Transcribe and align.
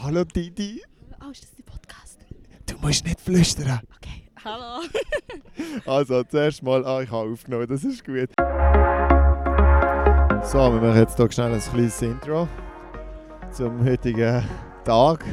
Hallo 0.00 0.22
Didi. 0.22 0.80
Oh, 1.20 1.30
ist 1.32 1.42
das 1.42 1.54
der 1.56 1.64
Podcast? 1.64 2.18
Du 2.66 2.76
musst 2.80 3.04
nicht 3.04 3.20
flüstern. 3.20 3.80
Okay, 3.96 4.30
hallo. 4.44 4.86
Also, 5.86 6.22
zuerst 6.22 6.62
mal, 6.62 6.86
ah, 6.86 7.02
ich 7.02 7.10
habe 7.10 7.32
aufgenommen, 7.32 7.66
das 7.66 7.82
ist 7.82 8.04
gut. 8.04 8.28
So, 10.44 10.58
wir 10.58 10.80
machen 10.80 10.98
jetzt 10.98 11.16
hier 11.16 11.32
schnell 11.32 11.52
ein 11.52 11.60
kleines 11.60 12.00
Intro 12.00 12.48
zum 13.50 13.84
heutigen 13.84 14.44
Tag. 14.84 15.24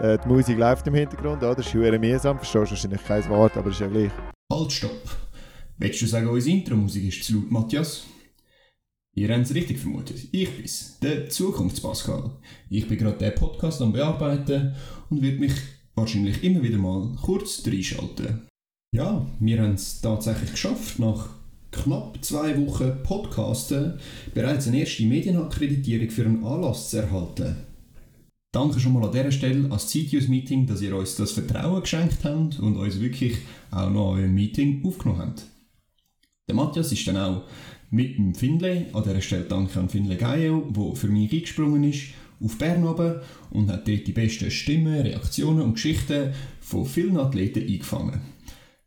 Äh, 0.00 0.18
die 0.18 0.28
Musik 0.28 0.56
läuft 0.56 0.86
im 0.86 0.94
Hintergrund, 0.94 1.42
oder? 1.42 1.56
Das 1.56 1.66
ist 1.66 1.72
sehr 1.72 1.98
mühsam, 1.98 2.38
verstehst 2.38 2.70
wahrscheinlich 2.70 3.04
kein 3.04 3.28
Wort, 3.28 3.56
aber 3.56 3.70
ist 3.70 3.80
ja 3.80 3.88
gleich. 3.88 4.12
Halt, 4.52 4.70
stopp. 4.70 5.02
Willst 5.78 6.00
du 6.00 6.06
sagen, 6.06 6.28
unsere 6.28 6.56
Intro-Musik 6.56 7.08
ist 7.08 7.24
zu 7.24 7.34
laut, 7.34 7.50
Matthias? 7.50 8.04
Ihr 9.20 9.28
habt 9.28 9.44
es 9.44 9.54
richtig 9.54 9.78
vermutet. 9.78 10.16
Ich 10.32 10.48
bin's, 10.56 10.96
der 11.02 11.28
Zukunftspascal. 11.28 12.30
Ich 12.70 12.88
bin 12.88 12.96
gerade 12.96 13.18
den 13.18 13.34
Podcast 13.34 13.82
am 13.82 13.92
Bearbeiten 13.92 14.74
und 15.10 15.20
werde 15.20 15.36
mich 15.36 15.52
wahrscheinlich 15.94 16.42
immer 16.42 16.62
wieder 16.62 16.78
mal 16.78 17.06
kurz 17.20 17.62
reinschalten. 17.66 18.48
Ja, 18.96 19.26
wir 19.38 19.60
haben 19.60 19.74
es 19.74 20.00
tatsächlich 20.00 20.52
geschafft, 20.52 20.98
nach 20.98 21.34
knapp 21.70 22.16
zwei 22.24 22.56
Wochen 22.66 23.02
Podcasten 23.02 24.00
bereits 24.32 24.68
eine 24.68 24.80
erste 24.80 25.02
Medienakkreditierung 25.02 26.08
für 26.08 26.24
einen 26.24 26.42
Anlass 26.42 26.88
zu 26.88 27.02
erhalten. 27.02 27.56
Danke 28.52 28.80
schon 28.80 28.94
mal 28.94 29.04
an 29.04 29.12
dieser 29.12 29.32
Stelle 29.32 29.70
als 29.70 29.88
CTUS-Meeting, 29.88 30.66
dass 30.66 30.80
ihr 30.80 30.96
uns 30.96 31.16
das 31.16 31.32
Vertrauen 31.32 31.82
geschenkt 31.82 32.24
habt 32.24 32.58
und 32.58 32.78
uns 32.78 32.98
wirklich 32.98 33.36
auch 33.70 33.90
noch 33.90 34.12
an 34.12 34.20
eurem 34.20 34.34
Meeting 34.34 34.82
aufgenommen 34.82 35.20
habt. 35.20 35.42
Der 36.48 36.56
Matthias 36.56 36.90
ist 36.90 37.06
dann 37.06 37.18
auch 37.18 37.44
mit 37.90 38.16
dem 38.16 38.34
Finlay, 38.34 38.86
an 38.92 39.02
dieser 39.02 39.20
Stelle 39.20 39.44
danke 39.44 39.78
an 39.78 39.88
Finlay 39.88 40.16
Geio, 40.16 40.70
der 40.70 40.96
für 40.96 41.08
mich 41.08 41.32
eingesprungen 41.32 41.84
ist, 41.84 42.08
auf 42.42 42.56
Bern 42.56 42.86
oben 42.86 43.16
und 43.50 43.70
hat 43.70 43.86
dort 43.86 44.06
die 44.06 44.12
besten 44.12 44.50
Stimmen, 44.50 45.00
Reaktionen 45.00 45.62
und 45.62 45.74
Geschichten 45.74 46.32
von 46.60 46.86
vielen 46.86 47.18
Athleten 47.18 47.66
eingefangen. 47.66 48.20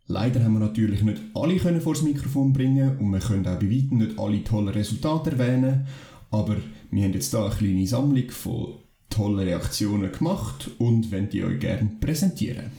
Leider 0.07 0.43
haben 0.43 0.53
wir 0.53 0.59
natürlich 0.59 1.01
nicht 1.03 1.21
alle 1.33 1.57
können 1.57 1.81
vor 1.81 1.93
das 1.93 2.03
Mikrofon 2.03 2.51
bringen 2.51 2.97
und 2.97 3.11
wir 3.11 3.19
können 3.19 3.47
auch 3.47 3.59
bei 3.59 3.69
weitem 3.69 3.99
nicht 3.99 4.19
alle 4.19 4.43
tollen 4.43 4.69
Resultate 4.69 5.31
erwähnen, 5.31 5.87
aber 6.31 6.57
wir 6.91 7.03
haben 7.03 7.13
jetzt 7.13 7.31
hier 7.31 7.45
eine 7.45 7.55
kleine 7.55 7.87
Sammlung 7.87 8.29
von 8.29 8.73
tollen 9.09 9.39
Reaktionen 9.39 10.11
gemacht 10.11 10.71
und 10.79 11.11
wollen 11.11 11.29
die 11.29 11.43
euch 11.43 11.59
gerne 11.59 11.91
präsentieren. 11.99 12.71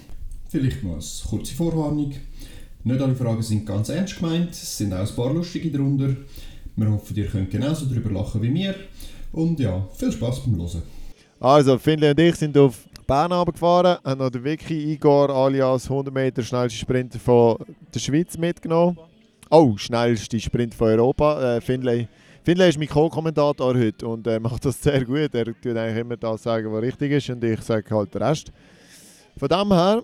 Vielleicht 0.48 0.83
noch 0.83 0.95
eine 0.95 1.02
kurze 1.28 1.55
Vorwarnung. 1.55 2.12
Nicht 2.86 3.00
alle 3.00 3.14
Fragen 3.14 3.42
sind 3.42 3.64
ganz 3.64 3.88
ernst 3.88 4.18
gemeint, 4.18 4.50
es 4.50 4.77
sind 4.77 4.92
auch 4.92 4.98
ein 4.98 5.16
paar 5.16 5.32
lustige 5.32 5.70
darunter. 5.70 6.14
Wir 6.77 6.90
hoffen, 6.90 7.16
ihr 7.16 7.27
könnt 7.28 7.50
genauso 7.50 7.86
darüber 7.86 8.10
lachen 8.10 8.42
wie 8.42 8.52
wir. 8.52 8.74
Und 9.32 9.58
ja, 9.58 9.88
viel 9.96 10.12
Spaß 10.12 10.40
beim 10.40 10.56
Hören. 10.56 10.82
Also, 11.40 11.78
Finlay 11.78 12.10
und 12.10 12.20
ich 12.20 12.34
sind 12.36 12.58
auf 12.58 12.84
Bern 13.06 13.32
gefahren, 13.46 13.96
haben 14.05 14.18
noch 14.18 14.28
den 14.28 14.44
Vicky 14.44 14.92
Igor 14.92 15.30
alias 15.30 15.84
100 15.90 16.12
Meter 16.12 16.42
schnellste 16.42 16.78
Sprinter 16.78 17.18
von 17.18 17.56
der 17.94 18.00
Schweiz 18.00 18.36
mitgenommen. 18.36 18.98
Oh, 19.50 19.78
schnellste 19.78 20.38
Sprint 20.38 20.74
von 20.74 20.88
Europa. 20.88 21.56
Äh, 21.56 21.60
Finlay, 21.62 22.06
Finlay 22.42 22.68
ist 22.68 22.78
mein 22.78 22.88
Co-Kommentator 22.88 23.74
heute 23.74 24.06
und 24.06 24.27
er 24.27 24.40
macht 24.40 24.62
das 24.62 24.82
sehr 24.82 25.02
gut. 25.06 25.34
Er 25.34 25.46
tut 25.46 25.74
eigentlich 25.74 26.00
immer 26.00 26.18
das 26.18 26.42
sagen, 26.42 26.70
was 26.70 26.82
richtig 26.82 27.12
ist 27.12 27.30
und 27.30 27.42
ich 27.44 27.62
sage 27.62 27.94
halt 27.94 28.14
den 28.14 28.22
Rest. 28.22 28.52
Von 29.38 29.48
dem 29.48 29.72
her, 29.72 30.02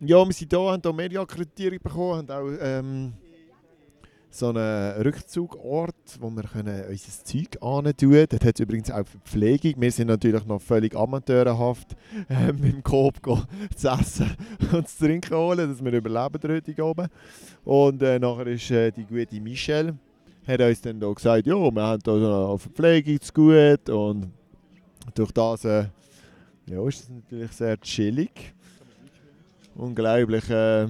ja, 0.00 0.24
wir 0.26 0.32
sind 0.32 0.52
hier, 0.52 0.60
haben 0.60 0.80
hier 0.82 0.92
Mediakkreditierung 0.92 1.78
bekommen, 1.82 2.28
haben 2.28 2.30
auch 2.30 2.58
ähm, 2.60 3.12
so 4.30 4.48
einen 4.48 5.02
Rückzugort, 5.02 5.94
wo 6.20 6.30
wir 6.30 6.44
können 6.44 6.84
unser 6.88 7.24
Zeug 7.24 7.50
tun 7.60 8.24
Dort 8.28 8.44
hat 8.44 8.54
es 8.54 8.60
übrigens 8.60 8.90
auch 8.90 9.06
Verpflegung. 9.06 9.74
Wir 9.76 9.90
sind 9.90 10.06
natürlich 10.06 10.46
noch 10.46 10.62
völlig 10.62 10.96
amateurhaft 10.96 11.96
äh, 12.28 12.52
mit 12.52 12.72
dem 12.72 12.82
Coop 12.82 13.20
zu 13.76 13.88
essen 13.88 14.30
und 14.72 14.88
zu 14.88 15.04
trinken 15.04 15.34
holen, 15.34 15.68
dass 15.68 15.84
wir 15.84 15.92
überleben 15.92 16.40
heute 16.48 16.84
oben. 16.84 17.08
Und 17.64 18.02
äh, 18.02 18.18
nachher 18.18 18.46
ist 18.46 18.70
äh, 18.70 18.90
die 18.92 19.04
gute 19.04 19.40
Michelle 19.40 19.98
hat 20.46 20.60
uns 20.60 20.80
dann 20.80 20.98
da 20.98 21.12
gesagt, 21.12 21.46
ja, 21.46 21.54
wir 21.54 21.82
haben 21.82 22.00
hier 22.02 22.16
noch 22.16 22.58
Verpflegung 22.58 23.20
zu 23.20 23.32
gut 23.32 23.90
und 23.90 24.30
durch 25.14 25.32
das 25.32 25.64
äh, 25.64 25.86
ja, 26.66 26.88
ist 26.88 27.02
es 27.02 27.08
natürlich 27.10 27.52
sehr 27.52 27.78
chillig. 27.80 28.54
Unglaublich, 29.80 30.50
äh, 30.50 30.88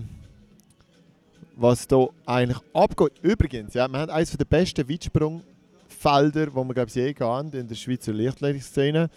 was 1.55 1.87
hier 1.89 2.09
eigentlich 2.27 2.59
abgeht. 2.75 3.13
Übrigens, 3.23 3.73
ja, 3.75 3.87
wir 3.87 4.01
haben 4.01 4.11
eines 4.11 4.37
der 4.37 4.45
besten 4.45 4.89
Weitsprungfelder, 4.89 6.47
die 6.47 6.55
wir 6.57 6.75
glaube 6.75 6.89
ich, 6.89 6.95
je 6.97 7.15
haben 7.21 7.53
in 7.53 7.69
der 7.69 7.77
Schweizer 7.77 8.13
Lichtleitungsszene. 8.13 9.09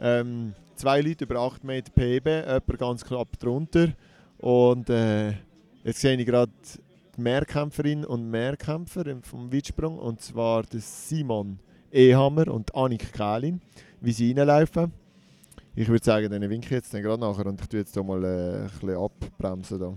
Ähm, 0.00 0.54
zwei 0.74 1.00
Leute 1.02 1.22
über 1.22 1.38
8 1.38 1.62
Meter 1.62 1.92
PB, 1.92 2.26
jemand 2.26 2.78
ganz 2.80 3.04
knapp 3.04 3.38
drunter. 3.38 3.92
Und 4.38 4.90
äh, 4.90 5.34
jetzt 5.84 6.00
sehe 6.00 6.16
ich 6.16 6.26
gerade 6.26 6.50
die 7.16 7.20
Mehrkämpferin 7.20 8.04
und 8.04 8.28
Mehrkämpfer 8.28 9.04
vom 9.22 9.52
Weitsprung, 9.52 10.00
und 10.00 10.20
zwar 10.20 10.64
Simon 10.72 11.60
Ehammer 11.92 12.48
und 12.48 12.74
Annik 12.74 13.12
Kählin, 13.12 13.60
wie 14.00 14.10
sie 14.10 14.32
reinlaufen. 14.32 14.92
Ich 15.74 15.88
würde 15.88 16.04
sagen, 16.04 16.30
dann 16.30 16.50
winke 16.50 16.66
ich 16.66 16.70
jetzt 16.70 16.92
gerade 16.92 17.18
nachher 17.18 17.46
und 17.46 17.58
ich 17.58 17.66
tue 17.66 17.80
jetzt 17.80 17.94
hier 17.94 18.02
mal 18.02 18.22
äh, 18.22 18.64
ein 18.64 18.70
bisschen 18.70 18.96
abbremsen. 18.96 19.78
Da. 19.80 19.94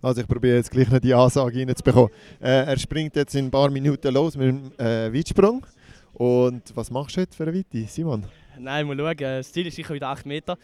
Also 0.00 0.20
ich 0.20 0.28
probiere 0.28 0.56
jetzt 0.56 0.70
gleich 0.70 0.88
noch 0.88 1.00
die 1.00 1.12
Ansage 1.12 1.58
reinzubekommen. 1.58 2.10
Äh, 2.40 2.66
er 2.66 2.78
springt 2.78 3.16
jetzt 3.16 3.34
in 3.34 3.46
ein 3.46 3.50
paar 3.50 3.70
Minuten 3.70 4.14
los 4.14 4.36
mit 4.36 4.46
dem 4.46 4.72
äh, 4.78 5.12
Weitsprung. 5.12 5.66
Und 6.12 6.62
was 6.76 6.92
machst 6.92 7.16
du 7.16 7.22
jetzt 7.22 7.34
für 7.34 7.42
eine 7.42 7.54
Weite, 7.54 7.88
Simon? 7.88 8.24
Nein, 8.56 8.86
mal 8.86 8.96
schauen. 8.96 9.16
Das 9.16 9.50
Ziel 9.50 9.66
ist 9.66 9.74
sicher 9.74 9.94
wieder 9.94 10.10
8 10.10 10.24
Meter. 10.26 10.56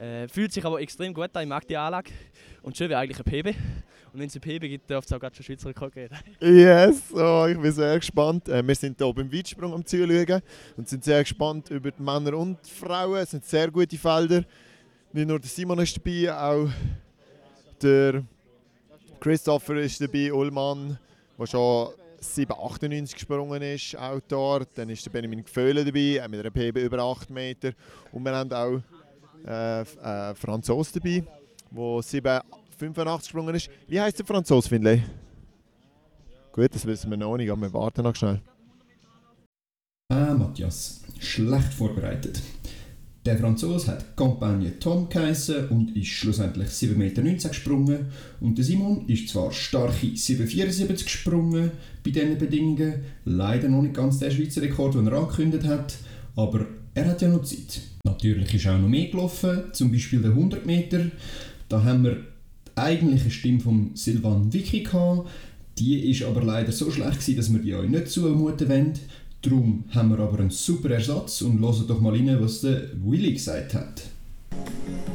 Äh, 0.00 0.26
fühlt 0.28 0.52
sich 0.52 0.64
aber 0.64 0.80
extrem 0.80 1.12
gut 1.12 1.28
an, 1.34 1.42
ich 1.42 1.48
mag 1.48 1.66
die 1.68 1.76
Anlage. 1.76 2.10
Und 2.62 2.78
schön 2.78 2.88
wäre 2.88 3.00
eigentlich 3.00 3.18
ein 3.18 3.24
PB. 3.24 3.54
Und 4.12 4.18
wenn 4.18 4.26
es 4.26 4.38
PB 4.38 4.60
gibt, 4.62 4.90
dürfte 4.90 5.14
es 5.14 5.16
auch 5.16 5.20
gerade 5.20 5.36
schon 5.36 5.44
Schweizer 5.44 5.68
Rekord 5.68 5.94
geben. 5.94 6.16
Yes, 6.40 7.02
oh, 7.12 7.46
ich 7.48 7.58
bin 7.58 7.70
sehr 7.70 7.96
gespannt. 7.96 8.48
Äh, 8.48 8.66
wir 8.66 8.74
sind 8.74 8.98
hier 8.98 9.12
beim 9.12 9.32
Weitsprung 9.32 9.72
am 9.72 9.84
Zuschauen 9.86 10.42
und 10.76 10.88
sind 10.88 11.04
sehr 11.04 11.22
gespannt 11.22 11.70
über 11.70 11.90
die 11.90 12.02
Männer 12.02 12.36
und 12.36 12.58
die 12.64 12.70
Frauen. 12.70 13.18
Es 13.18 13.30
sind 13.30 13.44
sehr 13.44 13.70
gute 13.70 13.96
Felder. 13.96 14.44
Nicht 15.12 15.28
nur 15.28 15.38
der 15.38 15.48
Simon 15.48 15.78
ist 15.78 15.96
dabei, 15.96 16.32
auch 16.32 16.68
der 17.80 18.24
Christopher 19.20 19.76
ist 19.76 20.00
dabei, 20.00 20.32
Ullmann, 20.32 20.98
der 21.38 21.46
schon 21.46 21.88
7,98 22.20 23.14
gesprungen 23.14 23.62
ist, 23.62 23.96
auch 23.96 24.20
dort. 24.26 24.68
Dann 24.74 24.90
ist 24.90 25.04
der 25.06 25.10
Benjamin 25.10 25.44
Gföhlen 25.44 25.86
dabei, 25.86 26.26
mit 26.28 26.40
einer 26.40 26.50
PB 26.50 26.78
über 26.78 26.98
8 26.98 27.30
Meter. 27.30 27.72
Und 28.12 28.24
wir 28.24 28.34
haben 28.34 28.52
auch 28.52 28.80
äh, 29.46 29.80
äh, 29.82 30.34
Franzos 30.34 30.92
dabei, 30.92 31.24
der 31.70 32.02
7,85 32.80 33.18
gesprungen 33.18 33.54
ist. 33.54 33.70
Wie 33.88 34.00
heißt 34.00 34.18
der 34.18 34.26
Franzos, 34.26 34.68
Finlay? 34.68 35.02
Gut, 36.52 36.74
das 36.74 36.86
wissen 36.86 37.10
wir 37.10 37.18
noch 37.18 37.36
nicht, 37.36 37.50
aber 37.50 37.62
wir 37.62 37.72
warten 37.72 38.02
noch 38.02 38.16
schnell. 38.16 38.40
Ah, 40.12 40.34
Matthias, 40.34 41.02
schlecht 41.18 41.72
vorbereitet. 41.74 42.40
Der 43.26 43.36
Franzose 43.36 43.88
hat 43.88 44.16
Campagne 44.16 44.78
Tom 44.78 45.08
geheissen 45.10 45.68
und 45.68 45.94
ist 45.94 46.08
schlussendlich 46.08 46.68
7,19 46.68 47.22
Meter 47.22 47.48
gesprungen. 47.50 48.06
Und 48.40 48.56
der 48.56 48.64
Simon 48.64 49.06
ist 49.08 49.28
zwar 49.28 49.52
starke 49.52 50.06
7,74 50.06 51.04
gesprungen 51.04 51.70
bei 52.02 52.10
diesen 52.12 52.38
Bedingungen, 52.38 53.04
leider 53.26 53.68
noch 53.68 53.82
nicht 53.82 53.94
ganz 53.94 54.18
der 54.18 54.30
Schweizer 54.30 54.62
Rekord, 54.62 54.94
den 54.94 55.06
er 55.06 55.18
angekündigt 55.18 55.64
hat, 55.64 55.98
aber 56.34 56.64
er 56.94 57.08
hat 57.10 57.20
ja 57.20 57.28
noch 57.28 57.44
Zeit. 57.44 57.82
Natürlich 58.04 58.54
ist 58.54 58.66
auch 58.66 58.78
noch 58.78 58.88
mehr 58.88 59.08
gelaufen, 59.08 59.64
zum 59.72 59.92
Beispiel 59.92 60.22
der 60.22 60.30
100 60.30 60.64
Meter. 60.64 61.10
Da 61.68 61.84
haben 61.84 62.04
wir 62.04 62.24
eigentliche 62.76 63.30
Stimme 63.30 63.60
von 63.60 63.90
Silvan 63.94 64.52
Vicky 64.52 64.82
gehabt. 64.82 65.28
Die 65.78 66.10
ist 66.10 66.22
aber 66.22 66.42
leider 66.42 66.72
so 66.72 66.90
schlecht 66.90 67.20
gewesen, 67.20 67.36
dass 67.36 67.52
wir 67.52 67.60
die 67.60 67.74
euch 67.74 67.88
nicht 67.88 68.08
zumuten 68.08 68.68
wollen. 68.68 68.92
Darum 69.42 69.84
haben 69.90 70.10
wir 70.10 70.18
aber 70.18 70.40
einen 70.40 70.50
super 70.50 70.90
Ersatz 70.90 71.40
und 71.42 71.60
hören 71.60 71.86
doch 71.88 72.00
mal 72.00 72.12
rein, 72.12 72.36
was 72.40 72.60
der 72.60 72.82
Willy 73.02 73.32
gesagt 73.32 73.72
hat. 73.74 74.02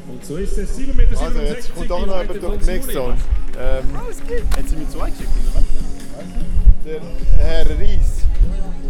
Und 0.09 0.25
so 0.25 0.37
ist 0.37 0.57
es 0.57 0.77
7,67 0.79 0.93
Meter. 0.95 1.21
Also 1.21 1.39
jetzt 1.39 1.75
kommt 1.75 1.91
auch 1.91 2.05
noch 2.07 2.21
jemand 2.21 2.41
durch 2.41 2.57
die 2.59 2.71
Mixzone. 2.71 3.17
Ähm, 3.57 3.83
Hat 4.51 4.69
sie 4.69 4.75
mir 4.75 4.89
zwei 4.89 5.09
geschickt, 5.11 5.29
oder 5.53 5.63
der 6.85 7.01
Herr 7.37 7.69
Reis. 7.79 8.14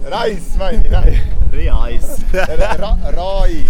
Reis, 0.08 0.56
meine 0.60 0.84
ich, 0.84 0.92
nein. 0.92 1.20
Reis. 1.52 2.20
Ra 2.32 2.98
Reis. 3.06 3.66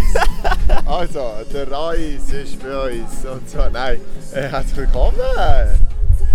Also, 0.85 1.31
der 1.53 1.71
Reis 1.71 2.29
ist 2.29 2.61
für 2.61 2.81
uns. 2.83 3.25
Und 3.25 3.49
so, 3.49 3.59
nein. 3.71 4.01
Äh, 4.33 4.41
herzlich 4.49 4.75
willkommen. 4.75 5.15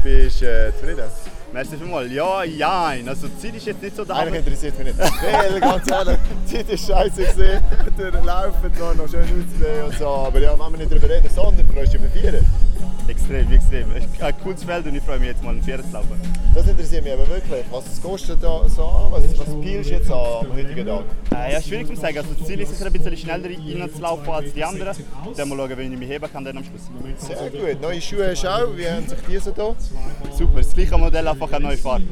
Bist 0.03 0.41
du 0.41 0.47
äh, 0.47 0.73
zufrieden? 0.73 1.05
Merci 1.53 1.77
vielmals. 1.77 2.11
Ja, 2.13 2.45
ja. 2.45 2.95
Also 3.07 3.29
die 3.29 3.39
Zeit 3.39 3.57
ist 3.57 3.67
jetzt 3.67 3.83
nicht 3.83 3.95
so 3.95 4.07
da. 4.07 4.15
Eigentlich 4.15 4.39
interessiert 4.39 4.79
mich 4.79 4.87
nicht. 4.87 4.99
Weil, 4.99 5.61
ganz 5.61 5.91
ehrlich, 5.91 6.19
die 6.47 6.57
Zeit 6.57 6.69
ist 6.71 6.87
scheiße 6.87 7.23
gesehen. 7.23 7.63
Der 7.99 8.23
Laufen 8.23 8.75
zwar 8.75 8.95
noch 8.95 9.07
schön 9.07 9.21
auszusehen 9.21 9.85
und 9.85 9.99
so. 9.99 10.07
Aber 10.07 10.39
ja, 10.39 10.53
wenn 10.53 10.73
wir 10.73 10.79
nicht 10.79 10.93
darüber 10.93 11.11
reden, 11.11 11.29
sondern 11.29 11.67
du 11.67 11.75
freust 11.75 11.93
dich 11.93 12.01
über 12.01 12.09
Vieren. 12.09 12.70
Extrem, 13.11 13.53
extrem. 13.53 13.87
Ein 14.21 14.35
cooles 14.41 14.63
Feld 14.63 14.87
und 14.87 14.95
ich 14.95 15.03
freue 15.03 15.19
mich 15.19 15.29
jetzt 15.29 15.43
mal, 15.43 15.53
ein 15.53 15.63
Vierer 15.63 15.83
zu 15.83 15.93
laufen. 15.93 16.21
Das 16.55 16.65
interessiert 16.65 17.03
mich 17.03 17.13
aber 17.13 17.27
wirklich. 17.27 17.65
Was 17.69 17.85
es 17.93 18.01
kostet 18.01 18.41
da 18.41 18.69
so 18.69 18.85
an? 18.85 19.11
Was, 19.11 19.25
was 19.37 19.47
peilst 19.61 19.91
du 19.91 19.95
jetzt 19.95 20.11
an 20.13 20.47
am 20.47 20.53
heutigen 20.53 20.87
Tag? 20.87 21.05
Äh, 21.35 21.53
ja, 21.55 21.61
schwierig 21.61 21.89
zu 21.89 21.97
sagen. 21.97 22.19
Also 22.19 22.31
das 22.39 22.47
Ziel 22.47 22.61
ist 22.61 22.71
sicher 22.71 22.87
ein 22.87 22.93
bisschen 22.93 23.17
schneller 23.17 23.49
reinzulaufen 23.49 24.29
als 24.29 24.53
die 24.53 24.63
anderen. 24.63 24.97
Dann 25.37 25.49
mal 25.49 25.57
schauen, 25.57 25.77
wenn 25.77 25.93
ich 25.93 25.99
mich 25.99 26.09
heben 26.09 26.33
kann 26.33 26.45
dann 26.45 26.59
am 26.59 26.63
Schluss. 26.65 26.83
Sehr 27.19 27.51
gut. 27.51 27.83
Neue 27.83 28.01
Schuhe 28.01 28.31
hast 28.31 28.45
du 28.45 28.49
auch. 28.49 28.77
Wie 28.77 28.89
haben 28.89 29.09
sich 29.09 29.19
die 29.29 29.39
so 29.39 29.51
da? 29.51 29.75
Super, 30.37 30.59
das 30.59 30.73
gleiche 30.73 30.97
Modell, 30.97 31.27
einfach 31.27 31.51
eine 31.51 31.67
neue 31.67 31.79
Farbe. 31.79 32.05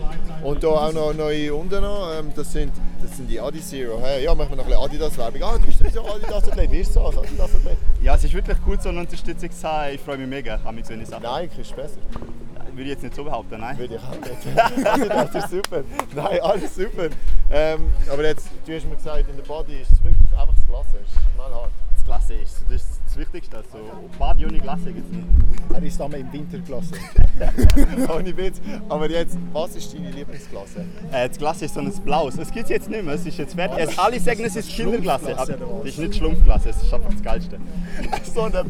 Und 0.42 0.64
da 0.64 0.68
auch 0.68 0.92
noch 0.92 1.14
neue 1.14 1.54
unten 1.54 1.80
noch. 1.80 2.10
Ähm, 2.18 2.32
das, 2.34 2.52
sind, 2.52 2.72
das 3.02 3.16
sind 3.16 3.30
die 3.30 3.38
Adi 3.38 3.60
Zero. 3.60 4.00
Hey, 4.02 4.24
ja, 4.24 4.34
machen 4.34 4.50
wir 4.50 4.56
noch 4.56 4.64
ein 4.64 4.70
bisschen 4.70 4.84
Adidas-Werbung. 4.84 5.42
Ah, 5.44 5.58
du 5.58 5.66
bist 5.66 5.78
sowieso 5.78 6.00
Adidas-Athlet. 6.00 6.72
Wie 6.72 6.80
ist 6.80 6.92
so 6.92 7.02
als 7.02 7.18
Adidas-Athlet? 7.18 7.76
Ja, 8.02 8.16
es 8.16 8.24
ist 8.24 8.34
wirklich 8.34 8.56
cool, 8.66 8.78
so 8.80 8.88
eine 8.88 9.00
Unterstützung 9.00 9.50
zu 9.50 9.68
haben. 9.68 9.94
Ich 9.94 10.00
freue 10.00 10.18
mich 10.18 10.28
mega 10.28 10.58
an 10.64 10.74
mich 10.96 11.08
so 11.08 11.14
eine 11.16 11.22
Sache. 11.22 11.42
Nike 11.42 11.60
ist 11.60 11.76
besser. 11.76 12.00
Würde 12.72 12.82
ich 12.82 12.88
jetzt 12.88 13.02
nicht 13.02 13.14
so 13.14 13.24
behaupten, 13.24 13.60
nein. 13.60 13.76
Würde 13.76 13.96
ich 13.96 14.00
auch 14.00 14.12
nicht. 14.12 15.10
das 15.10 15.34
ist 15.34 15.50
super. 15.50 15.82
Nein, 16.14 16.40
alles 16.40 16.74
super. 16.74 17.08
Ähm, 17.50 17.92
aber 18.10 18.24
jetzt, 18.24 18.48
du 18.64 18.74
hast 18.74 18.84
mir 18.86 18.96
gesagt, 18.96 19.28
in 19.28 19.36
der 19.36 19.42
Body 19.42 19.80
ist 19.80 19.90
es 19.92 20.04
wirklich 20.04 20.32
einfach 20.38 20.54
das 20.54 20.66
Klasse. 20.66 20.98
Es 21.02 21.12
ist 21.12 21.34
knallhart. 21.34 21.70
Das 21.94 22.04
Klasse 22.04 22.34
ist, 22.34 22.64
das 22.68 22.82
ist 22.82 22.97
das 23.08 23.16
Wichtigste. 23.16 23.56
Also, 23.56 23.78
Bad 24.18 24.36
ohne 24.44 24.58
Klasse 24.58 24.92
gibt 24.92 25.06
es 25.06 25.16
nicht. 25.16 25.26
Er 25.72 25.82
ist 25.82 26.00
einmal 26.00 26.20
im 26.20 26.32
Winter 26.32 26.58
gelassen. 26.58 26.94
Ohne 28.14 28.36
Witz. 28.36 28.60
Aber 28.88 29.08
jetzt, 29.10 29.38
was 29.52 29.76
ist 29.76 29.94
deine 29.94 30.10
Lieblingsklasse? 30.10 30.84
Äh, 31.12 31.28
das 31.28 31.38
Glas 31.38 31.62
ist 31.62 31.74
so 31.74 31.80
ein 31.80 31.90
Blaues. 32.04 32.36
Es 32.38 32.50
gibt 32.50 32.64
es 32.64 32.70
jetzt 32.70 32.90
nicht 32.90 33.04
mehr, 33.04 33.14
es 33.14 33.26
ist 33.26 33.38
jetzt 33.38 33.54
fertig. 33.54 33.78
Es, 33.78 33.98
alle 33.98 34.20
sagen, 34.20 34.44
es 34.44 34.56
ist 34.56 34.68
Kinderglasse, 34.70 35.34
das 35.34 35.48
ist 35.84 35.98
nicht 35.98 36.16
Schlumpfglasse, 36.16 36.70
es 36.70 36.82
ist 36.82 36.92
einfach 36.92 37.12
das 37.12 37.22
Geilste. 37.22 37.58
so 38.34 38.42
ein. 38.42 38.52
Das 38.52 38.66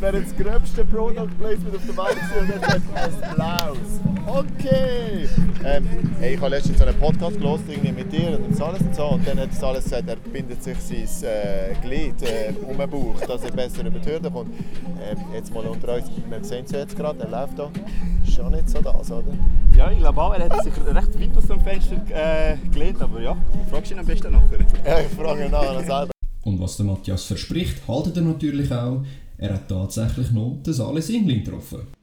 wäre 0.00 0.22
das 0.22 0.36
gröbste 0.36 0.84
Product 0.84 1.28
Placement 1.38 1.76
auf 1.76 1.82
der 1.86 1.96
Welt 1.96 2.16
gewesen 2.16 2.40
und 2.40 2.48
jetzt 2.48 2.70
sagt 2.70 2.82
ein 2.94 3.40
Applaus. 3.40 4.09
Okay. 4.26 5.28
Ähm, 5.64 5.88
hey, 6.18 6.34
ich 6.34 6.40
habe 6.40 6.50
letztens 6.50 6.78
so 6.78 6.84
einen 6.84 6.98
Podcast 6.98 7.38
gehört, 7.38 7.60
irgendwie 7.68 7.92
mit 7.92 8.12
dir 8.12 8.38
und 8.38 8.56
Salas 8.56 8.80
und 8.80 8.94
so. 8.94 9.04
Und 9.10 9.26
dann 9.26 9.38
hat 9.38 9.52
Salas 9.52 9.84
gesagt, 9.84 10.08
er 10.08 10.16
bindet 10.16 10.62
sich 10.62 10.76
sein 10.78 11.30
äh, 11.30 11.74
Glied 11.82 12.22
äh, 12.22 12.52
um 12.62 12.76
den 12.78 12.90
Bauch, 12.90 13.20
dass 13.20 13.42
er 13.44 13.50
besser 13.52 13.84
über 13.84 13.98
die 13.98 14.08
Hürde 14.08 14.30
kommt. 14.30 14.50
Ähm, 15.02 15.18
jetzt 15.34 15.52
mal 15.52 15.64
unter 15.66 15.94
uns, 15.94 16.10
wir 16.28 16.44
sehen 16.44 16.64
es 16.64 16.72
jetzt 16.72 16.96
gerade, 16.96 17.20
er 17.20 17.28
läuft 17.28 17.58
da. 17.58 17.70
Schon 18.28 18.52
nicht 18.52 18.68
so 18.68 18.80
das, 18.80 19.10
oder? 19.10 19.24
Ja, 19.76 19.90
ich 19.90 19.98
glaube 19.98 20.20
auch, 20.20 20.34
er 20.34 20.48
hat 20.48 20.62
sich 20.64 20.74
recht 20.86 21.20
weit 21.20 21.36
aus 21.36 21.46
dem 21.46 21.60
Fenster 21.60 21.96
äh, 22.10 22.56
gelehnt, 22.72 23.02
aber 23.02 23.20
ja, 23.20 23.36
fragst 23.70 23.90
ihn 23.90 23.98
am 23.98 24.06
besten 24.06 24.32
nachher. 24.32 24.58
Ja, 24.86 25.00
ich 25.00 25.08
frage 25.08 25.44
ihn 25.44 25.50
nachher 25.50 25.80
selber. 25.80 26.10
Und 26.44 26.60
was 26.60 26.76
der 26.76 26.86
Matthias 26.86 27.24
verspricht, 27.24 27.86
haltet 27.86 28.16
er 28.16 28.22
natürlich 28.22 28.72
auch. 28.72 29.02
Er 29.36 29.54
hat 29.54 29.68
tatsächlich 29.68 30.30
noch 30.30 30.58
den 30.64 30.72
Sale 30.72 31.02
Singling 31.02 31.44
getroffen. 31.44 31.99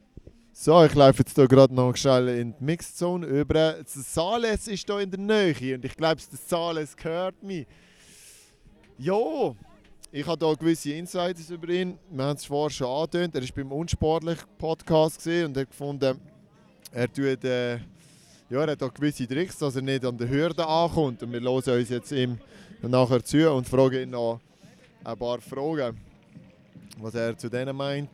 So, 0.60 0.84
ich 0.84 0.92
laufe 0.92 1.20
jetzt 1.20 1.36
hier 1.36 1.46
gerade 1.46 1.72
noch 1.72 1.94
schnell 1.94 2.26
in 2.30 2.52
die 2.52 2.64
Mixed 2.64 2.98
Zone 2.98 3.24
über. 3.24 3.74
Das 3.74 3.94
Sales 3.94 4.66
ist 4.66 4.84
hier 4.84 4.98
in 4.98 5.08
der 5.08 5.20
Nähe 5.20 5.76
und 5.76 5.84
ich 5.84 5.96
glaube, 5.96 6.16
das 6.16 6.48
Sales 6.48 6.96
gehört 6.96 7.40
mir. 7.44 7.64
Ja, 8.98 9.54
ich 10.10 10.26
habe 10.26 10.44
hier 10.44 10.56
gewisse 10.56 10.94
Insights 10.94 11.48
über 11.50 11.68
ihn. 11.68 11.96
Wir 12.10 12.24
haben 12.24 12.36
es 12.36 12.44
vorher 12.44 12.70
schon 12.70 12.88
angetönt. 12.88 13.36
Er 13.36 13.42
war 13.42 13.48
beim 13.54 13.70
Unsportlich 13.70 14.38
Podcast 14.58 15.18
gesehen 15.18 15.46
und 15.46 15.56
hat 15.56 15.70
gefunden, 15.70 16.20
er 16.90 17.12
tut, 17.12 17.44
äh, 17.44 17.76
ja, 17.76 17.80
er 18.50 18.72
hat 18.72 18.82
auch 18.82 18.92
gewisse 18.92 19.28
Tricks, 19.28 19.58
dass 19.58 19.76
er 19.76 19.82
nicht 19.82 20.04
an 20.04 20.18
der 20.18 20.28
Hürde 20.28 20.66
ankommt. 20.66 21.22
Und 21.22 21.32
wir 21.32 21.40
hören 21.40 21.78
uns 21.78 21.88
jetzt 21.88 22.10
ihm 22.10 22.36
nachher 22.82 23.22
zu 23.22 23.48
und 23.52 23.68
fragen 23.68 24.02
ihn 24.02 24.10
noch 24.10 24.40
ein 25.04 25.16
paar 25.16 25.40
Fragen, 25.40 26.00
was 26.98 27.14
er 27.14 27.38
zu 27.38 27.48
denen 27.48 27.76
meint. 27.76 28.10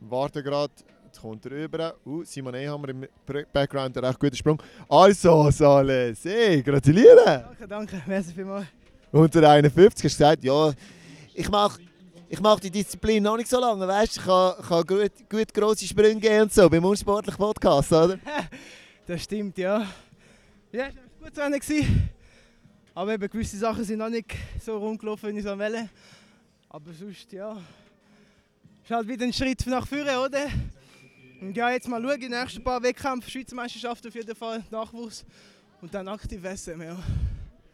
Warte 0.00 0.42
gerade. 0.42 0.72
Kommt 1.22 1.46
er 1.46 1.52
rüber. 1.52 1.94
Uh, 2.04 2.24
Simon 2.24 2.52
Ehammer 2.52 2.88
im 2.88 3.06
Background, 3.52 3.96
ein 3.96 4.04
recht 4.04 4.18
guter 4.18 4.34
Sprung. 4.34 4.60
Also, 4.88 5.52
Sales, 5.52 6.24
hey, 6.24 6.60
gratuliere! 6.60 7.24
Danke, 7.24 7.68
danke, 7.68 8.02
merci 8.08 8.32
vielmals. 8.34 8.66
Unter 9.12 9.48
51 9.48 9.86
hast 9.86 10.02
du 10.02 10.24
gesagt, 10.24 10.42
ja, 10.42 10.72
ich 11.32 11.48
mache 11.48 11.80
ich 12.28 12.40
mach 12.40 12.58
die 12.58 12.72
Disziplin 12.72 13.22
noch 13.22 13.36
nicht 13.36 13.48
so 13.48 13.60
lange, 13.60 13.86
weißt 13.86 14.16
du, 14.16 14.20
ich 14.20 14.26
kann, 14.26 14.54
kann 14.66 14.84
gut, 14.84 15.12
gut 15.30 15.54
grosse 15.54 15.86
Sprünge 15.86 16.18
gehen 16.18 16.42
und 16.42 16.52
so, 16.52 16.68
beim 16.68 16.84
unsportlichen 16.84 17.38
Podcast, 17.38 17.92
oder? 17.92 18.18
Das 19.06 19.22
stimmt, 19.22 19.58
ja. 19.58 19.86
Ja, 20.72 20.86
es 20.86 20.96
war 20.96 21.02
gut 21.20 21.34
zu 21.36 21.40
Ende. 21.40 21.60
Aber 22.94 23.12
eben 23.12 23.28
gewisse 23.28 23.58
Sachen 23.58 23.84
sind 23.84 23.98
noch 23.98 24.08
nicht 24.08 24.34
so 24.60 24.76
rumgelaufen, 24.76 25.32
wie 25.32 25.38
ich 25.38 25.44
so 25.44 25.56
wollte. 25.56 25.88
Aber 26.68 26.92
sonst, 26.92 27.32
ja. 27.32 27.56
Ist 28.82 28.90
halt 28.90 29.06
wieder 29.06 29.24
ein 29.24 29.32
Schritt 29.32 29.64
nach 29.66 29.86
vorne, 29.86 30.18
oder? 30.18 30.48
Und 31.42 31.56
ja, 31.56 31.72
jetzt 31.72 31.88
mal 31.88 32.00
schauen, 32.00 32.20
die 32.20 32.28
nächsten 32.28 32.62
paar 32.62 32.80
Wettkämpfe, 32.80 33.28
Schweizer 33.28 33.56
Meisterschaft 33.56 34.06
auf 34.06 34.14
jeden 34.14 34.34
Fall, 34.36 34.62
Nachwuchs. 34.70 35.24
Und 35.80 35.92
dann 35.92 36.06
aktiv 36.06 36.40
SM, 36.40 36.80
ja. 36.80 36.96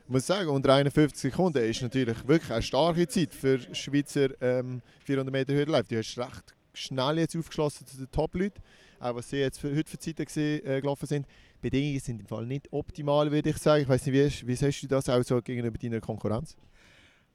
Ich 0.04 0.08
muss 0.08 0.26
sagen, 0.26 0.48
unter 0.48 0.72
51 0.72 1.20
Sekunden 1.20 1.62
ist 1.62 1.82
natürlich 1.82 2.26
wirklich 2.26 2.50
eine 2.50 2.62
starke 2.62 3.06
Zeit 3.06 3.34
für 3.34 3.58
Schweizer 3.74 4.30
ähm, 4.40 4.80
400 5.04 5.30
Meter 5.30 5.52
Hürdenlauf. 5.52 5.86
Du 5.86 5.98
hast 5.98 6.16
recht 6.16 6.54
schnell 6.72 7.18
jetzt 7.18 7.36
aufgeschlossen 7.36 7.86
zu 7.86 7.98
den 7.98 8.10
Top-Leuten, 8.10 8.58
auch 9.00 9.16
was 9.16 9.28
sie 9.28 9.36
jetzt 9.36 9.60
für, 9.60 9.76
heute 9.76 9.90
für 9.90 9.98
Zeiten 9.98 10.24
gesehen, 10.24 10.64
äh, 10.64 10.80
gelaufen 10.80 11.04
sind. 11.04 11.26
Die 11.26 11.68
Bedingungen 11.68 12.00
sind 12.00 12.20
im 12.22 12.26
Fall 12.26 12.46
nicht 12.46 12.72
optimal, 12.72 13.30
würde 13.30 13.50
ich 13.50 13.58
sagen. 13.58 13.82
Ich 13.82 13.88
weiß 13.88 14.06
nicht, 14.06 14.42
wie, 14.42 14.48
wie 14.48 14.56
siehst 14.56 14.82
du 14.82 14.86
das 14.86 15.10
auch 15.10 15.22
so 15.22 15.42
gegenüber 15.42 15.76
deiner 15.76 16.00
Konkurrenz? 16.00 16.56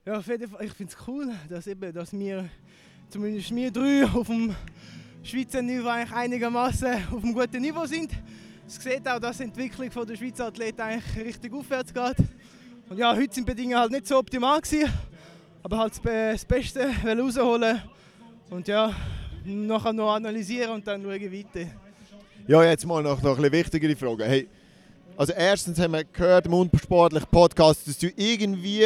Ja, 0.04 0.18
auf 0.18 0.26
jeden 0.26 0.50
Fall, 0.50 0.66
ich 0.66 0.74
finde 0.74 0.94
es 0.94 1.08
cool, 1.08 1.32
dass, 1.48 1.68
eben, 1.68 1.94
dass 1.94 2.12
wir, 2.12 2.50
zumindest 3.12 3.54
wir 3.54 3.70
drei, 3.70 4.04
auf 4.12 4.26
dem 4.26 4.56
Schweizer 5.24 5.62
Niveau 5.62 5.88
eigentlich 5.88 6.14
einigermaßen 6.14 6.94
auf 7.12 7.24
einem 7.24 7.34
guten 7.34 7.62
Niveau 7.62 7.86
sind. 7.86 8.12
Es 8.68 8.76
sieht 8.76 9.08
auch, 9.08 9.20
dass 9.20 9.38
die 9.38 9.44
Entwicklung 9.44 9.90
von 9.90 10.06
der 10.06 10.18
Schweizer 10.18 10.48
Athleten 10.48 10.82
eigentlich 10.82 11.26
richtig 11.26 11.54
aufwärts 11.54 11.94
geht. 11.94 12.28
Und 12.90 12.98
ja, 12.98 13.16
heute 13.16 13.34
sind 13.34 13.48
die 13.48 13.54
Bedingungen 13.54 13.78
halt 13.78 13.92
nicht 13.92 14.06
so 14.06 14.18
optimal 14.18 14.60
gewesen, 14.60 14.92
aber 15.64 15.78
halt 15.78 15.94
das, 15.94 16.02
Be 16.02 16.30
das 16.34 16.44
Beste 16.44 16.92
rausholen 17.06 17.82
und 18.50 18.68
ja, 18.68 18.94
nachher 19.46 19.94
noch 19.94 20.14
analysieren 20.14 20.72
und 20.72 20.86
dann 20.86 21.02
schauen 21.02 21.32
weiter. 21.32 21.70
Ja, 22.46 22.64
jetzt 22.66 22.86
mal 22.86 23.02
noch, 23.02 23.22
noch 23.22 23.38
ein 23.38 23.44
bisschen 23.44 23.54
wichtigere 23.54 23.96
Frage. 23.96 24.26
Hey, 24.26 24.50
also 25.16 25.32
erstens 25.32 25.80
haben 25.80 25.94
wir 25.94 26.04
gehört 26.04 26.48
im 26.48 26.54
unsportlichen 26.54 27.28
Podcast, 27.32 27.88
dass 27.88 27.98
du 27.98 28.08
irgendwie 28.18 28.86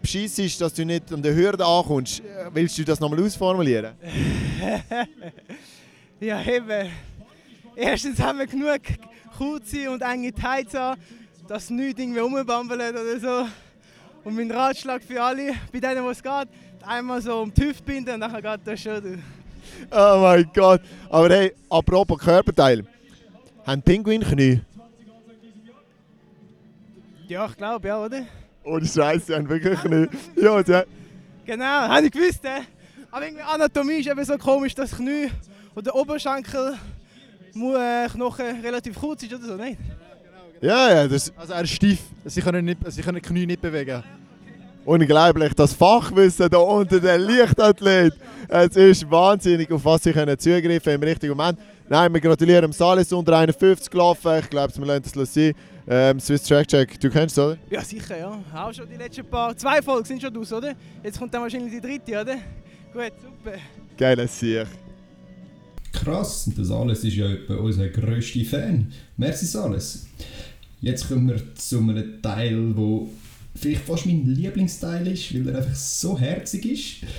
beschissest, 0.00 0.60
dass 0.60 0.74
du 0.74 0.84
nicht 0.84 1.12
an 1.12 1.22
der 1.22 1.34
Hürde 1.34 1.64
ankommst. 1.64 2.22
Willst 2.52 2.78
du 2.78 2.84
das 2.84 3.00
nochmal 3.00 3.22
ausformulieren? 3.24 3.94
Ja, 6.22 6.40
eben. 6.40 6.88
Erstens 7.74 8.20
haben 8.20 8.38
wir 8.38 8.46
genug 8.46 8.80
kurze 9.36 9.90
und 9.90 10.02
enge 10.02 10.32
Tights 10.32 10.72
an, 10.76 10.96
dass 11.48 11.68
nichts 11.68 12.00
irgendwie 12.00 12.20
rumbambelt 12.20 12.92
oder 12.92 13.18
so. 13.18 13.48
Und 14.22 14.36
mein 14.36 14.48
Ratschlag 14.52 15.02
für 15.02 15.20
alle, 15.20 15.54
bei 15.72 15.80
denen, 15.80 16.04
wo 16.04 16.10
es 16.10 16.22
geht, 16.22 16.48
einmal 16.86 17.20
so 17.20 17.40
um 17.40 17.52
die 17.52 17.62
Hüfte 17.62 17.82
binden 17.82 18.14
und 18.14 18.20
dann 18.20 18.40
geht 18.40 18.60
das 18.64 18.80
schon. 18.80 19.20
Oh 19.90 20.18
mein 20.20 20.48
Gott. 20.54 20.82
Aber 21.10 21.28
hey, 21.28 21.52
apropos 21.68 22.20
Körperteil. 22.20 22.86
Haben 23.66 23.82
Pinguin 23.82 24.22
Knie? 24.22 24.60
Ja, 27.26 27.46
ich 27.46 27.56
glaube, 27.56 27.88
ja, 27.88 27.98
oder? 27.98 28.22
Ohne 28.62 28.86
Scheiße, 28.86 29.26
sie 29.26 29.34
haben 29.34 29.48
wirklich 29.48 29.80
Knie. 29.80 30.06
Ja, 30.40 30.60
ja. 30.60 30.84
Genau, 31.44 31.64
habe 31.64 32.06
ich 32.06 32.12
gewusst. 32.12 32.44
Äh? 32.44 32.60
Aber 33.10 33.24
irgendwie 33.24 33.42
Anatomie 33.42 33.94
ist 33.94 34.06
eben 34.06 34.24
so 34.24 34.38
komisch, 34.38 34.76
dass 34.76 34.96
Knie 34.96 35.28
oder 35.74 35.94
Oberschenkel 35.94 36.74
Mu- 37.54 37.74
äh, 37.74 38.08
Knochen 38.08 38.60
relativ 38.62 38.98
kurz 38.98 39.22
ist 39.22 39.34
oder 39.34 39.44
so, 39.44 39.56
nicht? 39.56 39.78
Ja, 40.60 40.90
ja, 40.92 41.08
das 41.08 41.28
ist 41.28 41.34
Also 41.36 41.52
er 41.54 41.62
ist 41.62 41.70
steif. 41.72 41.98
Sie 42.24 42.40
können, 42.40 42.64
nicht, 42.64 42.78
sie 42.88 43.02
können 43.02 43.16
die 43.16 43.28
Knie 43.28 43.46
nicht 43.46 43.60
bewegen. 43.60 44.02
unglaublich. 44.84 45.52
Das 45.54 45.72
Fachwissen 45.74 46.48
da 46.50 46.58
unter 46.58 46.98
den 47.00 47.20
Leichtathlet. 47.20 48.14
Es 48.48 48.76
ist 48.76 49.10
wahnsinnig, 49.10 49.70
auf 49.72 49.84
was 49.84 50.02
sie 50.04 50.12
können 50.12 50.38
zugreifen 50.38 50.92
im 50.94 51.02
richtigen 51.02 51.36
Moment. 51.36 51.58
Nein, 51.88 52.12
wir 52.14 52.20
gratulieren 52.20 52.62
dem 52.62 52.72
Salis 52.72 53.12
unter 53.12 53.36
51 53.38 53.90
gelaufen. 53.90 54.38
Ich 54.40 54.48
glaube, 54.50 54.72
wir 54.76 54.86
lassen 54.86 55.20
es 55.20 55.34
sein. 55.34 55.52
Ähm, 55.88 56.20
Swiss 56.20 56.44
Track 56.44 56.68
Check, 56.68 56.98
du 57.00 57.10
kennst 57.10 57.36
es, 57.36 57.44
oder? 57.44 57.56
Ja, 57.68 57.82
sicher, 57.82 58.16
ja. 58.16 58.38
Auch 58.54 58.72
schon 58.72 58.88
die 58.88 58.94
letzten 58.96 59.24
paar. 59.26 59.56
Zwei 59.56 59.82
Folgen 59.82 60.04
sind 60.04 60.22
schon 60.22 60.36
aus, 60.36 60.52
oder? 60.52 60.74
Jetzt 61.02 61.18
kommt 61.18 61.34
dann 61.34 61.42
wahrscheinlich 61.42 61.72
die 61.72 61.80
dritte, 61.80 62.20
oder? 62.20 62.34
Gut, 62.92 63.12
super. 63.20 63.56
Geiler 63.98 64.28
Sieg. 64.28 64.66
Krass, 65.92 66.46
und 66.46 66.58
das 66.58 66.70
alles 66.70 67.04
ist 67.04 67.16
ja 67.16 67.28
unser 67.48 67.88
grösster 67.88 68.44
Fan. 68.44 68.92
Merci 69.16 69.46
Sales. 69.46 70.06
Jetzt 70.80 71.06
kommen 71.06 71.28
wir 71.28 71.54
zu 71.54 71.78
einem 71.78 72.20
Teil, 72.22 72.76
wo 72.76 73.10
vielleicht 73.54 73.82
fast 73.82 74.06
mein 74.06 74.26
Lieblingsteil 74.26 75.06
ist, 75.06 75.32
weil 75.34 75.48
er 75.48 75.58
einfach 75.58 75.74
so 75.74 76.18
herzig 76.18 76.64
ist. 76.66 77.10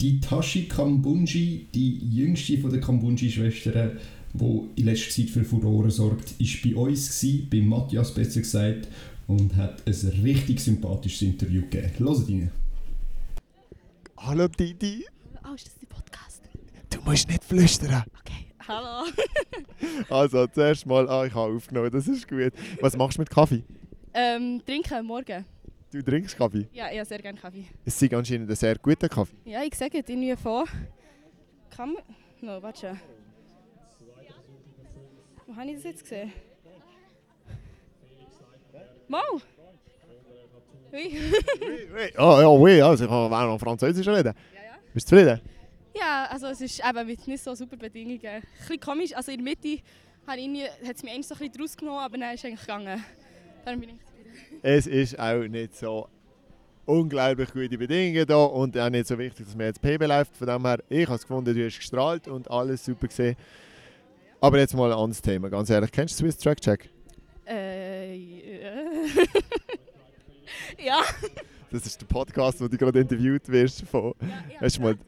Die 0.00 0.20
Tashi 0.20 0.64
Kambunji, 0.64 1.66
die 1.72 1.98
jüngste 2.10 2.58
von 2.58 2.70
den 2.70 2.80
Kambunji-Schwestern, 2.80 3.92
die 4.32 4.60
in 4.76 4.86
letzter 4.86 5.10
Zeit 5.10 5.30
für 5.30 5.44
Furore 5.44 5.90
sorgt, 5.90 6.34
ist 6.40 6.62
bei 6.62 6.74
uns 6.74 7.20
gewesen, 7.20 7.48
bei 7.50 7.60
Matthias 7.60 8.12
besser 8.12 8.40
gesagt, 8.40 8.88
und 9.26 9.54
hat 9.56 9.86
ein 9.86 10.08
richtig 10.22 10.60
sympathisches 10.60 11.22
Interview 11.22 11.62
gegeben. 11.62 11.92
Hört 11.98 12.28
rein. 12.28 12.50
Hallo 14.16 14.48
Didi. 14.48 15.04
Oh, 15.48 15.54
ist 15.54 15.66
das 15.66 15.74
der 15.78 15.86
Podcast? 15.86 16.03
Du 16.94 17.00
musst 17.02 17.28
nicht 17.28 17.42
flüstern. 17.42 18.04
Okay, 18.20 18.46
hallo. 18.68 19.06
Also, 20.08 20.46
zuerst 20.46 20.86
mal, 20.86 21.08
ah, 21.08 21.26
ich 21.26 21.34
habe 21.34 21.54
aufgenommen, 21.54 21.90
das 21.90 22.08
ist 22.08 22.26
gut. 22.26 22.52
Was 22.80 22.96
machst 22.96 23.18
du 23.18 23.22
mit 23.22 23.30
Kaffee? 23.30 23.62
ähm, 24.14 24.62
trinken 24.64 25.04
morgen. 25.04 25.44
Du 25.92 26.02
trinkst 26.02 26.36
Kaffee? 26.36 26.66
Ja, 26.72 26.86
ich 26.90 26.98
habe 26.98 27.04
sehr 27.04 27.18
gerne 27.18 27.38
Kaffee. 27.38 27.66
Es 27.84 28.00
ist 28.00 28.14
anscheinend 28.14 28.48
ein 28.48 28.56
sehr 28.56 28.76
guter 28.76 29.08
Kaffee. 29.08 29.36
Ja, 29.44 29.62
ich 29.62 29.74
sage 29.74 29.98
es 29.98 30.08
irgendwie 30.08 30.34
vor. 30.36 30.64
Kann 31.70 31.92
man... 31.92 32.02
No, 32.40 32.62
warte 32.62 32.80
schon. 32.80 33.00
Wo 35.46 35.56
habe 35.56 35.68
ich 35.70 35.74
das 35.76 35.84
jetzt 35.84 36.02
gesehen? 36.02 36.32
Mau! 39.08 39.18
Ui. 40.92 41.18
Ah, 42.16 42.40
ja, 42.40 42.48
oui, 42.48 42.80
also 42.80 43.04
ich 43.04 43.10
kann 43.10 43.32
auch 43.32 43.46
noch 43.46 43.58
Französisch 43.58 44.06
reden. 44.06 44.32
Ja, 44.54 44.60
ja. 44.62 44.76
Bist 44.92 45.10
du 45.10 45.16
zufrieden? 45.16 45.40
Ja, 46.04 46.26
also 46.30 46.48
es 46.48 46.60
ist 46.60 46.82
eben 46.86 47.06
mit 47.06 47.26
nicht 47.26 47.42
so 47.42 47.54
super 47.54 47.76
Bedingungen. 47.76 48.20
Ein 48.22 48.42
bisschen 48.58 48.80
komisch, 48.80 49.16
also 49.16 49.32
in 49.32 49.38
der 49.38 49.44
Mitte 49.44 49.82
hat 50.26 50.38
es 50.38 51.02
mich 51.02 51.12
eigentlich 51.12 51.26
so 51.26 51.34
ein 51.34 51.38
bisschen 51.38 51.52
draus 51.52 51.76
genommen, 51.76 51.98
aber 51.98 52.18
dann 52.18 52.34
ist 52.34 52.40
es 52.40 52.44
eigentlich 52.44 52.60
gegangen. 52.60 53.04
Darum 53.64 53.80
bin 53.80 53.88
ich 53.90 53.96
zufrieden. 54.04 54.58
Es 54.62 54.86
ist 54.86 55.18
auch 55.18 55.48
nicht 55.48 55.76
so 55.76 56.08
unglaublich 56.84 57.50
gute 57.52 57.78
Bedingungen 57.78 58.26
da 58.26 58.44
und 58.44 58.76
auch 58.78 58.90
nicht 58.90 59.06
so 59.06 59.18
wichtig, 59.18 59.46
dass 59.46 59.56
man 59.56 59.66
jetzt 59.66 59.80
PB 59.80 60.06
läuft. 60.06 60.36
Von 60.36 60.46
dem 60.46 60.66
her, 60.66 60.78
ich 60.90 61.06
habe 61.06 61.16
es 61.16 61.22
gefunden, 61.22 61.54
du 61.54 61.64
hast 61.64 61.78
gestrahlt 61.78 62.28
und 62.28 62.50
alles 62.50 62.84
super 62.84 63.06
gesehen. 63.06 63.36
Aber 64.42 64.58
jetzt 64.58 64.74
mal 64.74 64.92
ein 64.92 64.98
anderes 64.98 65.22
Thema, 65.22 65.48
ganz 65.48 65.70
ehrlich. 65.70 65.90
Kennst 65.90 66.20
du 66.20 66.24
Swiss 66.24 66.36
Track 66.36 66.60
Check? 66.60 66.90
Äh, 67.46 68.14
ja. 68.14 68.72
ja. 70.84 71.00
Das 71.70 71.86
ist 71.86 71.98
der 71.98 72.06
Podcast, 72.06 72.60
wo 72.60 72.68
du 72.68 72.76
gerade 72.76 73.00
interviewt 73.00 73.48
wirst. 73.48 73.84
Von. 73.88 74.12
ja, 74.20 74.60
Hast 74.60 74.76
du 74.76 74.82
mal... 74.82 74.98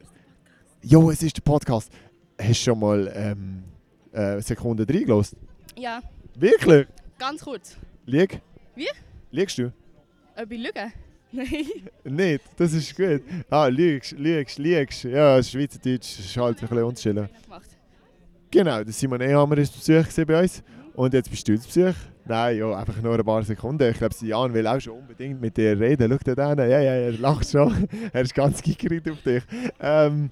Jo, 0.89 1.11
es 1.11 1.21
ist 1.21 1.35
der 1.35 1.41
Podcast. 1.41 1.91
Hast 2.39 2.49
du 2.49 2.53
schon 2.53 2.79
mal 2.79 3.11
ähm, 3.13 3.61
äh, 4.13 4.39
Sekunden 4.39 4.89
reingelassen? 4.89 5.37
Ja, 5.75 5.99
Wirklich? 6.33 6.87
ganz 7.19 7.43
kurz. 7.43 7.75
Lieg? 8.05 8.39
Wie? 8.73 8.87
Liegst 9.31 9.57
du? 9.57 9.73
Ob 10.41 10.49
ich 10.49 10.57
lüge? 10.57 10.93
Nein. 11.33 11.65
Nicht, 12.05 12.45
das 12.55 12.71
ist 12.71 12.95
gut. 12.95 13.21
Ah, 13.49 13.67
liegst, 13.67 14.13
liegst, 14.13 14.59
liegst. 14.59 15.03
Ja, 15.03 15.43
Schweizerdeutsch 15.43 16.19
ist 16.19 16.37
halt 16.37 16.63
ein 16.63 16.69
bisschen 16.93 17.15
gemacht. 17.15 17.69
Genau, 18.49 18.81
der 18.81 18.93
Simon 18.93 19.19
Ehammer 19.19 19.57
ist 19.57 19.83
zu 19.83 19.91
Besuch 19.91 20.25
bei 20.25 20.41
uns. 20.41 20.63
Und 20.93 21.13
jetzt 21.13 21.29
bist 21.29 21.45
du 21.49 21.59
zu 21.59 21.67
Besuch. 21.67 21.95
Nein, 22.23 22.59
ja, 22.59 22.77
einfach 22.77 23.01
nur 23.01 23.13
ein 23.13 23.25
paar 23.25 23.43
Sekunden. 23.43 23.91
Ich 23.91 23.97
glaube, 23.97 24.15
Jan 24.21 24.53
will 24.53 24.65
auch 24.65 24.79
schon 24.79 24.99
unbedingt 24.99 25.41
mit 25.41 25.57
dir 25.57 25.77
reden. 25.77 26.17
Schau 26.25 26.33
dir 26.33 26.45
an. 26.45 26.59
Ja, 26.59 26.79
ja, 26.79 26.93
er 26.93 27.11
lacht 27.11 27.49
schon. 27.49 27.89
er 28.13 28.21
ist 28.21 28.33
ganz 28.33 28.61
gickrig 28.61 29.09
auf 29.11 29.21
dich. 29.21 29.43
Ähm, 29.81 30.31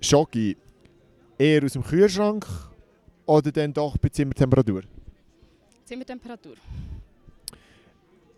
Schoki, 0.00 0.56
eher 1.38 1.64
aus 1.64 1.72
dem 1.72 1.82
Kühlschrank 1.82 2.46
oder 3.26 3.50
dann 3.52 3.72
doch 3.72 3.96
bei 3.98 4.08
Zimmertemperatur? 4.08 4.82
Zimmertemperatur. 5.84 6.54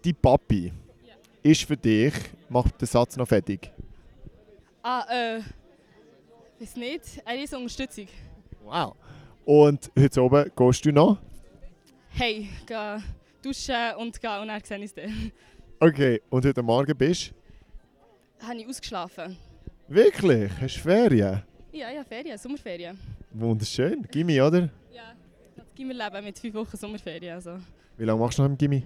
Die 0.04 0.12
Papi 0.12 0.72
ist 1.42 1.64
für 1.64 1.76
dich, 1.76 2.14
macht 2.48 2.80
den 2.80 2.86
Satz 2.86 3.16
noch 3.16 3.28
fertig. 3.28 3.70
Ah, 4.82 5.04
äh. 5.10 5.40
Weiß 6.58 6.76
nicht. 6.76 7.22
Eine 7.24 7.44
ist 7.44 7.54
Unterstützung. 7.54 8.08
Wow. 8.64 8.94
Und 9.44 9.90
heute 9.98 10.22
oben 10.22 10.50
gehst 10.54 10.84
du 10.84 10.92
noch? 10.92 11.18
Hey, 12.10 12.48
geh 12.66 12.98
duschen 13.42 13.94
und 13.98 14.20
gehen 14.20 14.40
und 14.40 14.48
dann 14.48 14.62
sehe 14.62 14.78
ich 14.78 14.84
es 14.84 14.94
dann. 14.94 15.32
Okay, 15.78 16.20
und 16.28 16.44
heute 16.44 16.62
Morgen 16.62 16.96
bist 16.96 17.32
Habe 18.40 18.56
ich 18.56 18.66
ausgeschlafen? 18.68 19.36
du? 19.88 19.94
Wirklich? 19.94 20.50
Hast 20.60 20.76
du 20.76 20.80
Ferien? 20.80 21.42
Ja, 21.72 21.90
ja, 21.90 22.02
Ferien, 22.02 22.36
Sommerferien. 22.36 22.98
Wunderschön. 23.32 24.02
Gimmi, 24.10 24.40
oder? 24.40 24.68
Ja, 24.92 25.14
das 25.54 25.72
Gimmerleben 25.74 26.24
mit 26.24 26.38
fünf 26.38 26.54
Wochen 26.54 26.76
Sommerferien. 26.76 27.34
Also. 27.34 27.58
Wie 27.96 28.04
lange 28.04 28.18
machst 28.20 28.38
du 28.38 28.42
noch 28.42 28.50
im 28.50 28.58
Gimmi? 28.58 28.84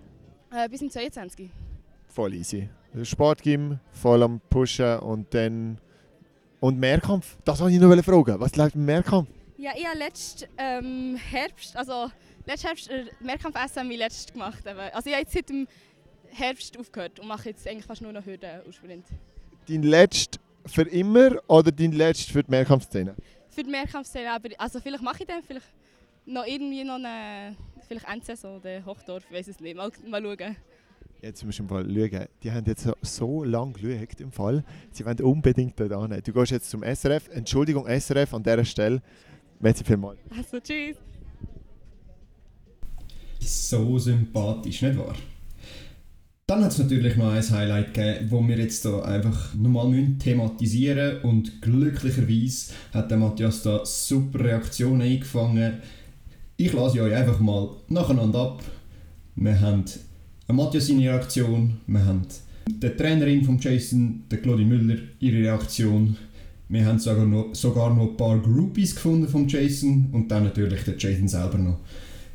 Äh, 0.52 0.68
bis 0.68 0.80
zum 0.80 0.90
22. 0.90 1.48
Voll 2.08 2.34
easy. 2.34 2.68
Sportgym, 3.02 3.80
voll 3.90 4.22
am 4.22 4.40
Pushen 4.50 4.98
und 5.00 5.32
dann... 5.32 5.78
Und 6.60 6.78
Mehrkampf? 6.78 7.36
Das 7.44 7.60
wollte 7.60 7.74
ich 7.74 7.80
noch 7.80 8.04
fragen. 8.04 8.38
Was 8.38 8.54
läuft 8.56 8.74
im 8.74 8.84
Mehrkampf? 8.84 9.28
Ja, 9.56 9.72
ich 9.76 9.86
habe 9.86 9.98
letzten 9.98 10.46
ähm, 10.58 11.16
Herbst, 11.16 11.76
also 11.76 12.10
letzten 12.46 12.66
Herbst, 12.66 12.90
äh, 12.90 13.06
Mehrkampf 13.20 13.56
SM 13.56 13.90
ich 13.90 13.98
letzt 13.98 14.32
gemacht. 14.32 14.64
eben. 14.66 14.78
Also 14.78 15.08
ich 15.08 15.14
habe 15.14 15.22
jetzt 15.22 15.32
seit 15.32 15.48
dem 15.48 15.66
Herbst 16.30 16.78
aufgehört 16.78 17.18
und 17.18 17.28
mache 17.28 17.48
jetzt 17.48 17.66
eigentlich 17.66 17.86
fast 17.86 18.02
nur 18.02 18.12
noch 18.12 18.24
Hürden 18.24 18.60
und 18.66 18.74
Sprint. 18.74 19.06
Dein 19.68 19.82
letzter 19.82 20.38
für 20.66 20.82
immer 20.82 21.36
oder 21.48 21.70
dein 21.70 21.92
letzter 21.92 22.32
für 22.32 22.42
die 22.42 22.50
Mehrkampfszene? 22.50 23.14
Für 23.50 23.62
die 23.62 23.70
Mehrkampfszene, 23.70 24.32
aber 24.32 24.48
also 24.58 24.80
vielleicht 24.80 25.02
mache 25.02 25.18
ich 25.20 25.26
dann 25.26 25.42
vielleicht 25.42 25.66
noch 26.26 26.46
irgendwie 26.46 26.84
noch 26.84 26.94
eine, 26.94 27.56
vielleicht 27.86 28.08
Endsaison 28.08 28.56
oder 28.56 28.84
Hochdorf, 28.84 29.24
ich 29.28 29.36
weiß 29.36 29.48
es 29.48 29.60
nicht, 29.60 29.76
mal, 29.76 29.90
mal 30.08 30.22
schauen. 30.22 30.56
Jetzt 31.22 31.42
musst 31.44 31.58
du 31.58 31.62
im 31.62 31.68
Fall 31.68 31.84
schauen. 31.84 32.26
Die 32.42 32.52
haben 32.52 32.66
jetzt 32.66 32.86
so, 33.00 33.44
lange 33.44 33.72
geschaut 33.72 34.20
im 34.20 34.30
Fall. 34.30 34.62
Sie 34.90 35.06
wollen 35.06 35.20
unbedingt 35.20 35.80
dort 35.80 36.10
hin. 36.10 36.22
Du 36.22 36.32
gehst 36.32 36.52
jetzt 36.52 36.68
zum 36.68 36.82
SRF. 36.82 37.28
Entschuldigung, 37.28 37.86
SRF 37.86 38.34
an 38.34 38.42
dieser 38.42 38.64
Stelle. 38.64 39.02
Merci 39.58 39.84
vielmals. 39.84 40.18
Also 40.36 40.60
tschüss. 40.60 40.96
So 43.40 43.98
sympathisch, 43.98 44.82
nicht 44.82 44.98
wahr? 44.98 45.14
Dann 46.46 46.62
hat 46.62 46.72
es 46.72 46.78
natürlich 46.78 47.16
noch 47.16 47.32
ein 47.32 47.50
Highlight 47.50 47.94
gegeben, 47.94 48.26
wo 48.28 48.46
wir 48.46 48.58
jetzt 48.58 48.84
da 48.84 49.00
einfach 49.00 49.54
nochmal 49.54 49.88
müssen 49.88 50.18
thematisieren 50.18 51.22
und 51.22 51.62
glücklicherweise 51.62 52.74
hat 52.92 53.10
der 53.10 53.16
Matthias 53.16 53.62
da 53.62 53.84
super 53.86 54.40
Reaktionen 54.40 55.00
eingefangen. 55.00 55.78
Ich 56.58 56.74
lasse 56.74 57.00
euch 57.00 57.14
einfach 57.14 57.40
mal 57.40 57.70
nacheinander 57.88 58.40
ab. 58.40 58.62
Wir 59.36 59.58
haben 59.58 59.84
Matthias 60.48 60.88
seine 60.88 61.08
Reaktion, 61.08 61.78
wir 61.86 62.04
haben 62.04 62.26
die 62.68 62.90
Trainerin 62.90 63.42
von 63.42 63.58
Jason, 63.58 64.24
der 64.30 64.42
Claudie 64.42 64.66
Müller, 64.66 64.98
ihre 65.20 65.38
Reaktion. 65.38 66.14
Wir 66.68 66.84
haben 66.84 66.98
sogar 66.98 67.24
noch, 67.24 67.54
sogar 67.54 67.94
noch 67.94 68.10
ein 68.10 68.16
paar 68.18 68.38
Groupies 68.38 68.94
gefunden 68.94 69.28
von 69.28 69.48
Jason 69.48 70.10
und 70.12 70.30
dann 70.30 70.44
natürlich 70.44 70.84
der 70.84 70.98
Jason 70.98 71.26
selber 71.26 71.56
noch. 71.56 71.78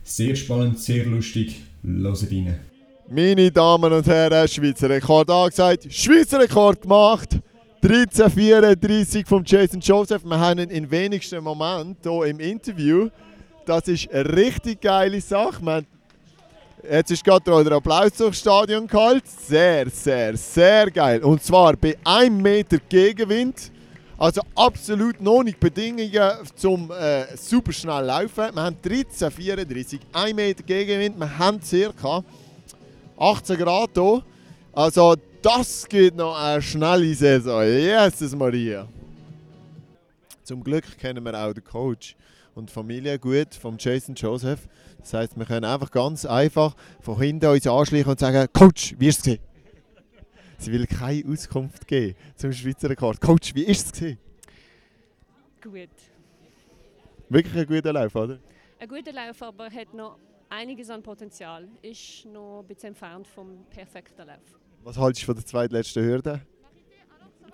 Sehr 0.04 0.36
spannend, 0.36 0.80
sehr 0.80 1.06
lustig. 1.06 1.62
Hört 1.84 2.32
rein. 2.32 2.69
Meine 3.12 3.50
Damen 3.52 3.92
und 3.92 4.06
Herren, 4.06 4.48
Schweizer 4.48 4.88
Rekord 4.88 5.32
angesagt, 5.32 5.88
Schweizer 5.92 6.42
Rekord 6.42 6.80
gemacht. 6.80 7.40
1334 7.82 9.26
von 9.26 9.44
Jason 9.44 9.80
Joseph. 9.80 10.24
Wir 10.24 10.40
haben 10.40 10.60
ihn 10.60 10.70
in 10.70 10.92
wenigsten 10.92 11.44
Moment 11.44 11.98
hier 12.04 12.26
im 12.26 12.40
Interview. 12.40 13.10
Das 13.66 13.88
ist 13.88 14.12
eine 14.12 14.32
richtig 14.38 14.82
geile 14.82 15.20
Sache. 15.22 15.66
Haben 15.66 15.88
Jetzt 16.88 17.10
ist 17.10 17.24
gerade 17.24 17.64
der 17.64 17.78
Applaus 17.78 18.12
durchs 18.14 18.42
Stadion 18.42 18.86
gehalten. 18.86 19.28
Sehr, 19.48 19.90
sehr, 19.90 20.38
sehr 20.38 20.92
geil. 20.92 21.24
Und 21.24 21.42
zwar 21.42 21.76
bei 21.78 21.98
1 22.04 22.30
Meter 22.30 22.78
Gegenwind. 22.78 23.72
Also 24.20 24.42
absolut 24.54 25.20
noch 25.20 25.42
nicht 25.42 25.60
Bedingungen 25.60 26.32
zum 26.56 26.92
äh, 26.92 27.36
super 27.36 27.72
schnell 27.72 28.06
laufen. 28.06 28.54
Wir 28.54 28.62
haben 28.62 28.78
13,34, 28.86 30.00
1 30.14 30.36
Meter 30.36 30.62
Gegenwind. 30.62 31.18
Wir 31.18 31.40
haben 31.40 31.60
ca. 31.60 32.24
18 33.20 33.58
Grad 33.58 33.92
hier. 33.94 34.24
Also 34.72 35.16
das 35.42 35.88
geht 35.88 36.16
noch 36.16 36.38
eine 36.38 36.62
schnelle 36.62 37.14
Saison. 37.14 37.64
Jesus 37.64 38.34
Maria. 38.36 38.88
Zum 40.44 40.64
Glück 40.64 40.98
kennen 40.98 41.24
wir 41.24 41.34
auch 41.38 41.54
den 41.54 41.64
Coach 41.64 42.16
und 42.56 42.70
die 42.70 42.74
Familie 42.74 43.20
gut 43.20 43.54
vom 43.54 43.76
Jason 43.78 44.16
Joseph. 44.16 44.68
Das 45.00 45.14
heisst, 45.14 45.38
wir 45.38 45.46
können 45.46 45.66
einfach 45.66 45.92
ganz 45.92 46.26
einfach 46.26 46.76
von 47.02 47.20
hinten 47.20 47.46
uns 47.48 47.68
anschleichen 47.68 48.10
und 48.10 48.20
sagen, 48.20 48.48
Coach, 48.54 48.96
wie 48.98 49.08
ist 49.08 49.20
es 49.20 49.24
gewesen? 49.24 49.42
Sie 50.58 50.72
will 50.72 50.88
keine 50.88 51.24
Auskunft 51.30 51.88
geben 51.88 52.16
zum 52.36 52.52
Schweizer 52.54 52.90
Rekord. 52.90 53.22
Coach, 53.22 53.54
wie 53.54 53.64
ist 53.64 53.86
es 53.86 53.92
gewesen? 53.92 54.18
Gut. 55.62 55.90
Wirklich 57.30 57.58
ein 57.58 57.68
guter 57.68 57.94
Lauf, 57.94 58.16
oder? 58.16 58.40
Ein 58.80 58.88
guter 58.88 59.12
Lauf, 59.12 59.42
aber 59.42 59.66
hat 59.66 59.94
noch 59.94 60.18
einiges 60.50 60.90
an 60.90 61.02
Potenzial. 61.02 61.68
Ist 61.82 62.26
noch 62.26 62.62
ein 62.62 62.68
bisschen 62.68 62.90
entfernt 62.90 63.28
vom 63.28 63.66
perfekten 63.70 64.28
Lauf. 64.28 64.60
Was 64.84 64.98
haltest 64.98 65.24
du 65.24 65.26
von 65.28 65.36
der 65.36 65.46
zweitletzten 65.46 66.04
Hürde? 66.04 66.42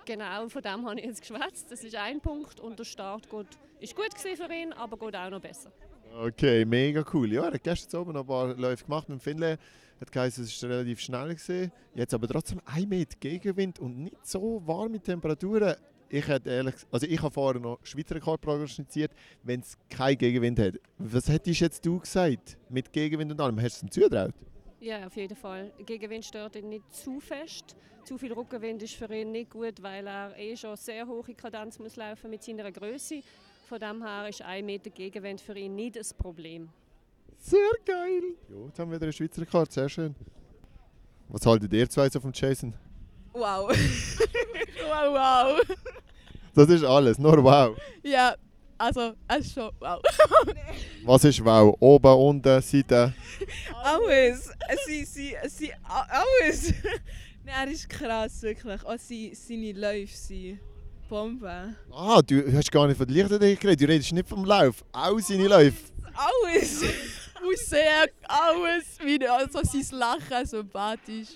Genau, 0.05 0.47
von 0.49 0.61
dem 0.61 0.85
habe 0.85 0.99
ich 0.99 1.05
jetzt 1.05 1.21
geschwätzt. 1.21 1.71
Das 1.71 1.83
ist 1.83 1.95
ein 1.95 2.21
Punkt 2.21 2.59
und 2.59 2.77
der 2.77 2.83
Start 2.83 3.27
gut, 3.27 3.47
ist 3.79 3.95
gut 3.95 4.13
für 4.13 4.53
ihn, 4.53 4.71
aber 4.73 4.97
geht 4.97 5.15
auch 5.15 5.29
noch 5.29 5.41
besser. 5.41 5.71
Okay, 6.17 6.63
mega 6.63 7.03
cool. 7.13 7.33
Ja, 7.33 7.45
er 7.45 7.53
hat 7.53 7.63
gestern 7.63 8.01
oben 8.01 8.13
noch 8.13 8.21
ein 8.21 8.27
paar 8.27 8.53
Läufe 8.55 8.85
gemacht 8.85 9.09
mit 9.09 9.19
dem 9.19 9.21
Finlay. 9.21 9.57
Hat 9.99 10.11
geheißen, 10.11 10.43
es 10.43 10.61
war 10.63 10.69
relativ 10.69 10.99
schnell. 10.99 11.35
Gewesen. 11.35 11.71
Jetzt 11.93 12.13
aber 12.13 12.27
trotzdem 12.27 12.61
ein 12.65 12.87
Meter 12.87 13.17
Gegenwind 13.19 13.79
und 13.79 14.03
nicht 14.03 14.25
so 14.25 14.61
warme 14.65 14.99
Temperaturen. 14.99 15.75
Ich, 16.09 16.27
hätte 16.27 16.49
ehrlich, 16.49 16.75
also 16.91 17.07
ich 17.07 17.21
habe 17.21 17.33
vorher 17.33 17.59
noch 17.59 17.79
Schweizer 17.83 18.15
Rekord 18.15 18.41
prognostiziert, 18.41 19.11
wenn 19.43 19.61
es 19.61 19.77
keinen 19.89 20.17
Gegenwind 20.17 20.59
hat. 20.59 20.75
Was 20.97 21.27
hättest 21.27 21.59
jetzt 21.59 21.85
du 21.85 21.99
gesagt 21.99 22.57
mit 22.69 22.93
Gegenwind 22.93 23.31
und 23.31 23.41
allem? 23.41 23.59
Hast 23.61 23.81
du 23.81 23.85
es 23.87 23.89
ihm 23.89 23.91
zugetraut? 23.91 24.33
Ja, 24.79 25.07
auf 25.07 25.15
jeden 25.15 25.35
Fall. 25.35 25.71
Gegenwind 25.85 26.25
stört 26.25 26.55
ihn 26.55 26.69
nicht 26.69 26.93
zu 26.93 27.19
fest. 27.19 27.75
Zu 28.03 28.19
viel 28.19 28.33
Rückenwind 28.33 28.83
ist 28.83 28.93
für 28.93 29.11
ihn 29.13 29.31
nicht 29.31 29.49
gut, 29.49 29.81
weil 29.81 30.05
er 30.05 30.37
eh 30.37 30.55
schon 30.55 30.75
sehr 30.75 31.07
hohe 31.07 31.33
Kadenz 31.33 31.79
muss 31.79 31.95
laufen 31.95 32.29
mit 32.29 32.43
seiner 32.43 32.71
Größe. 32.71 33.21
Von 33.67 33.79
dem 33.79 34.03
her 34.03 34.29
ist 34.29 34.43
ein 34.43 34.63
Meter 34.63 34.91
Gegenwind 34.91 35.41
für 35.41 35.57
ihn 35.57 35.73
nicht 35.73 35.95
das 35.95 36.13
Problem. 36.13 36.69
Sehr 37.37 37.59
geil. 37.83 38.21
Jo, 38.47 38.67
jetzt 38.67 38.77
haben 38.77 38.91
wir 38.91 38.97
wieder 38.97 39.05
einen 39.05 39.13
Schweizer 39.13 39.41
Rekord, 39.41 39.71
sehr 39.71 39.89
schön. 39.89 40.15
Was 41.29 41.45
haltet 41.47 41.73
ihr 41.73 41.89
zwei 41.89 42.07
so 42.09 42.19
vom 42.19 42.31
Jason? 42.31 42.75
Wow. 43.33 43.75
wow, 44.85 45.13
wow. 45.13 45.77
Das 46.53 46.69
ist 46.69 46.83
alles, 46.83 47.17
nur 47.17 47.43
wow. 47.43 47.77
Ja, 48.03 48.35
also, 48.77 49.13
es 49.27 49.45
ist 49.45 49.53
schon 49.53 49.71
wow. 49.79 50.01
Was 51.05 51.23
ist 51.23 51.43
wow? 51.43 51.75
Oben, 51.79 52.13
unten, 52.13 52.61
Seite? 52.61 53.13
alles. 53.83 54.51
Sie, 54.85 55.05
sie, 55.05 55.35
sie, 55.47 55.71
alles. 55.83 56.73
Nein, 57.45 57.67
er 57.67 57.71
ist 57.71 57.87
krass, 57.87 58.41
wirklich. 58.41 58.83
Auch 58.85 58.97
sie, 58.97 59.33
seine 59.33 59.71
Läufe 59.73 60.15
sind 60.15 60.59
Bombe. 61.07 61.75
Ah, 61.91 62.21
du 62.21 62.51
hast 62.53 62.71
gar 62.71 62.87
nicht 62.87 62.97
von 62.97 63.07
der 63.07 63.15
Leichtathletik 63.15 63.59
geredet, 63.61 63.81
du 63.81 63.91
redest 63.93 64.11
nicht 64.11 64.27
vom 64.27 64.43
Lauf, 64.43 64.83
auch 64.91 65.19
seine 65.19 65.47
Läufe. 65.47 65.77
Alles. 66.13 66.81
Musik, 67.43 68.13
alles. 68.27 68.97
Wie, 69.03 69.27
also 69.27 69.59
sein 69.63 69.99
Lachen, 69.99 70.45
sympathisch. 70.45 71.29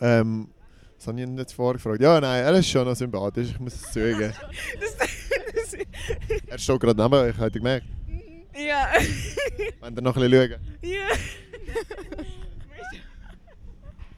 Ähm, 0.00 0.48
habe 1.08 1.20
ich 1.20 1.26
ihn 1.26 1.36
jetzt 1.38 1.52
vorgefragt. 1.54 2.00
Ja, 2.00 2.20
nein, 2.20 2.44
er 2.44 2.54
ist 2.54 2.68
schon 2.68 2.84
noch 2.86 2.94
sympathisch, 2.96 3.50
ich 3.50 3.60
muss 3.60 3.74
es 3.74 3.92
zugeben. 3.92 4.32
Er 6.46 6.58
steht 6.58 6.80
gerade 6.80 7.00
neben 7.02 7.14
euch, 7.14 7.36
habt 7.36 7.54
ihr 7.54 7.60
gemerkt? 7.60 7.86
ja. 8.56 8.88
Wenn 9.80 9.94
ihr 9.96 10.02
noch 10.02 10.16
ein 10.16 10.30
bisschen 10.30 10.50
schauen. 10.50 10.60
ja. 10.82 11.08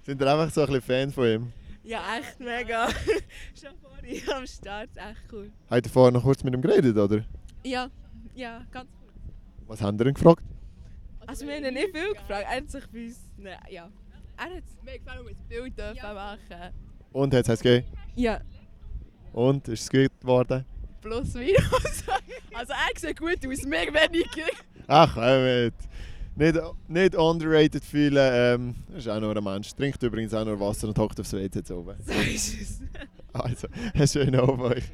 Sind 0.02 0.20
ihr 0.20 0.26
einfach 0.32 0.50
so 0.52 0.60
ein 0.62 0.66
bisschen 0.66 0.82
Fan 0.82 1.12
von 1.12 1.26
ihm? 1.26 1.52
Ja, 1.82 2.00
echt 2.18 2.40
mega. 2.40 2.88
Schon 2.88 3.76
vorhin 3.82 4.22
am 4.30 4.46
Start, 4.46 4.90
echt 4.96 5.32
cool. 5.32 5.50
Habt 5.68 5.86
ihr 5.86 5.90
vorher 5.92 6.12
noch 6.12 6.22
kurz 6.22 6.42
mit 6.42 6.54
ihm 6.54 6.62
geredet, 6.62 6.96
oder? 6.96 7.24
Ja, 7.64 7.90
ja, 8.34 8.64
ganz 8.70 8.88
Was 9.66 9.82
habt 9.82 10.00
ihr 10.00 10.06
ihn 10.06 10.14
gefragt? 10.14 10.42
Also 11.26 11.46
wir 11.46 11.56
haben 11.56 11.64
ihn 11.64 11.74
nicht 11.74 11.90
viel 11.94 12.12
gefragt, 12.14 12.46
er 12.48 12.56
hat 12.56 12.70
sich 12.70 12.86
bei 12.88 13.04
uns... 13.06 13.18
Ne, 13.36 13.56
ja. 13.68 13.90
Er 14.40 14.56
hat 14.56 14.64
es 14.66 14.82
mir 14.82 14.98
gefallen, 14.98 15.26
ein 15.28 15.36
Bild 15.48 15.78
dürfen 15.78 16.14
machen 16.14 16.74
Und 17.12 17.34
hat 17.34 17.46
es 17.48 17.60
gegeben? 17.60 17.86
Ja, 18.16 18.40
Und, 19.32 19.68
ist 19.68 19.82
es 19.82 19.90
gut 19.90 20.20
geworden? 20.20 20.64
plus 21.02 21.34
minus. 21.34 22.04
also 22.54 22.72
er 22.72 22.98
sieht 23.00 23.18
gut 23.18 23.46
aus, 23.46 23.64
mir 23.64 23.86
weniger. 23.92 24.50
Ach, 24.86 25.16
mit. 25.16 25.74
Nicht, 26.36 26.58
nicht 26.88 27.14
underrated 27.16 27.84
fühlen, 27.84 28.16
ähm, 28.32 28.74
ist 28.96 29.08
auch 29.08 29.20
nur 29.20 29.36
ein 29.36 29.44
Mensch. 29.44 29.74
Trinkt 29.74 30.02
übrigens 30.02 30.32
auch 30.32 30.44
nur 30.44 30.58
Wasser 30.58 30.88
und 30.88 30.98
hockt 30.98 31.20
aufs 31.20 31.32
WC 31.32 31.58
jetzt 31.58 31.70
oben. 31.70 31.96
So 32.02 32.12
ist 32.12 32.60
es. 32.60 32.80
Also, 33.32 33.68
einen 33.94 34.08
schönen 34.08 34.40
Abend 34.40 34.60
euch. 34.62 34.84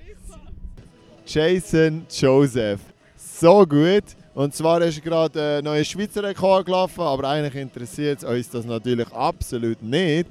Jason 1.27 2.07
Joseph. 2.11 2.81
So 3.17 3.67
gut. 3.67 4.05
Und 4.37 4.55
zwar 4.55 4.83
ist 4.83 5.03
gerade 5.03 5.57
ein 5.57 5.65
neuer 5.65 5.83
Schweizer 5.83 6.23
Rekord 6.23 6.67
gelaufen, 6.67 7.01
aber 7.01 7.27
eigentlich 7.31 7.55
interessiert 7.55 8.23
uns 8.23 8.51
das 8.51 8.67
natürlich 8.67 9.11
absolut 9.11 9.83
nicht. 9.83 10.29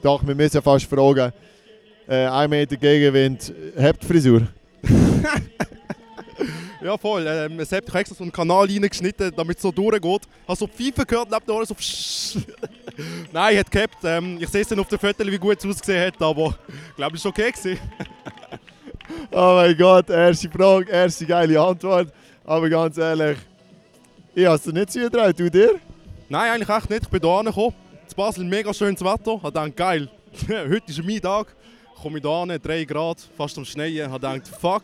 Doch, 0.00 0.24
wir 0.24 0.36
müssen 0.36 0.62
fast 0.62 0.86
fragen, 0.86 1.32
äh, 2.06 2.26
1 2.26 2.48
Meter 2.48 2.76
Gegenwind, 2.76 3.52
habt 3.76 4.04
ihr 4.04 4.08
Frisur? 4.08 4.42
Ja, 6.84 6.98
voll. 6.98 7.24
Ähm, 7.28 7.60
es 7.60 7.70
hat 7.70 7.84
extra 7.94 8.16
so 8.16 8.24
einen 8.24 8.32
Kanal 8.32 8.66
reingeschnitten, 8.66 9.32
damit 9.36 9.56
es 9.56 9.62
so 9.62 9.70
durchgeht. 9.70 10.22
Hast 10.48 10.58
so 10.58 10.66
Pfeifen 10.66 11.06
gehört, 11.06 11.30
neben 11.30 11.50
Ohren 11.52 11.64
so. 11.64 11.76
Nein, 13.32 13.58
hat 13.58 13.70
gehabt. 13.70 13.98
Ähm, 14.02 14.38
ich 14.40 14.48
sehe 14.48 14.62
es 14.62 14.68
dann 14.68 14.80
auf 14.80 14.88
den 14.88 14.98
Fotos, 14.98 15.24
wie 15.24 15.38
gut 15.38 15.58
es 15.58 15.64
ausgesehen 15.64 16.06
hat, 16.06 16.20
aber 16.20 16.48
ich 16.90 16.96
glaube, 16.96 17.16
es 17.16 17.24
war 17.24 17.30
okay. 17.30 17.52
Oh 19.30 19.54
mein 19.54 19.76
Gott, 19.76 20.10
erste 20.10 20.50
Frage, 20.50 20.90
erste 20.90 21.24
geile 21.24 21.60
Antwort. 21.60 22.12
Aber 22.44 22.68
ganz 22.68 22.98
ehrlich, 22.98 23.38
ich 24.34 24.44
habe 24.44 24.56
es 24.56 24.62
dir 24.62 24.72
nicht 24.72 24.90
zugetraut, 24.90 25.38
du 25.38 25.48
dir? 25.48 25.78
Nein, 26.28 26.50
eigentlich 26.50 26.76
echt 26.76 26.90
nicht. 26.90 27.02
Ich 27.04 27.08
bin 27.08 27.20
hier 27.20 27.30
angekommen. 27.30 27.74
In 28.08 28.16
Basel 28.16 28.44
mega 28.44 28.74
schönes 28.74 29.00
Wetter. 29.00 29.40
Ich 29.44 29.50
dachte, 29.50 29.70
geil, 29.70 30.10
heute 30.48 30.82
ist 30.88 31.04
mein 31.04 31.20
Tag. 31.20 31.54
Ich 31.94 32.02
komme 32.02 32.18
hier 32.18 32.30
an, 32.30 32.48
3 32.60 32.84
Grad, 32.84 33.20
fast 33.36 33.56
am 33.58 33.64
Schneien. 33.64 34.12
Ich 34.12 34.20
dachte, 34.20 34.50
fuck. 34.60 34.82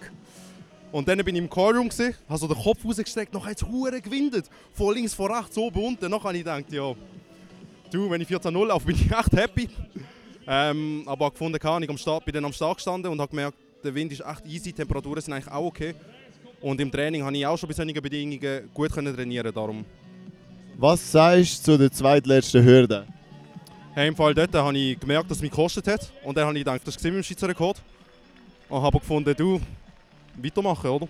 Und 0.92 1.09
dann 1.09 1.18
bin 1.18 1.35
ich 1.35 1.42
im 1.42 1.50
Callroom, 1.50 1.90
habe 1.90 2.38
so 2.38 2.46
den 2.46 2.56
Kopf 2.56 2.85
rausgestreckt, 2.85 3.35
noch 3.35 3.48
jetzt 3.48 3.66
hure 3.66 4.00
gewindet. 4.00 4.48
Von 4.72 4.94
links, 4.94 5.14
von 5.14 5.33
rechts, 5.33 5.59
oben, 5.59 5.85
unten. 5.85 6.00
Dann 6.00 6.12
habe 6.12 6.37
ich 6.37 6.44
gedacht, 6.44 6.70
ja, 6.70 6.94
du, 7.90 8.09
wenn 8.09 8.20
ich 8.20 8.28
14-0 8.28 8.66
laufe, 8.66 8.87
bin 8.87 8.94
ich 8.94 9.11
echt 9.11 9.33
happy. 9.33 9.68
Ähm, 10.46 11.02
aber 11.06 11.24
habe 11.24 11.33
gefunden, 11.33 11.59
kann 11.59 11.83
ich 11.83 11.90
am 11.90 11.98
Start, 11.98 12.24
bin 12.24 12.35
dann 12.35 12.44
am 12.44 12.52
Start 12.52 12.76
gestanden 12.76 13.11
und 13.11 13.20
habe 13.20 13.30
gemerkt, 13.30 13.59
der 13.83 13.94
Wind 13.94 14.12
ist 14.12 14.20
echt 14.20 14.46
easy, 14.46 14.70
die 14.70 14.72
Temperaturen 14.74 15.20
sind 15.20 15.33
eigentlich 15.33 15.52
auch 15.52 15.66
okay. 15.66 15.94
Und 16.61 16.81
im 16.81 16.90
Training 16.90 17.23
habe 17.23 17.37
ich 17.37 17.47
auch 17.47 17.57
schon 17.57 17.68
bei 17.68 17.75
solchen 17.75 18.03
Bedingungen 18.03 18.71
gut 18.75 18.90
trainieren 18.90 19.53
darum. 19.55 19.85
Was 20.77 21.12
sagst 21.12 21.66
du 21.66 21.73
zu 21.73 21.79
der 21.79 21.90
zweitletzten 21.90 22.64
Hürde? 22.64 23.07
Hey, 23.94 24.09
Im 24.09 24.16
Fall 24.16 24.35
dort 24.35 24.55
habe 24.55 24.77
ich 24.77 24.99
gemerkt, 24.99 25.31
dass 25.31 25.38
es 25.38 25.42
mich 25.42 25.51
gekostet 25.51 25.87
hat. 25.88 26.12
Und 26.25 26.37
dann 26.37 26.47
habe 26.47 26.57
ich 26.57 26.64
gedacht, 26.64 26.81
das 26.85 26.97
ist 26.97 27.03
mit 27.05 27.14
dem 27.14 27.23
Schweizer 27.23 27.49
Rekord. 27.49 27.83
Und 28.68 28.83
habe 28.83 28.99
gefunden, 28.99 29.35
du, 29.37 29.61
weitermachen, 30.37 30.90
oder? 30.90 31.09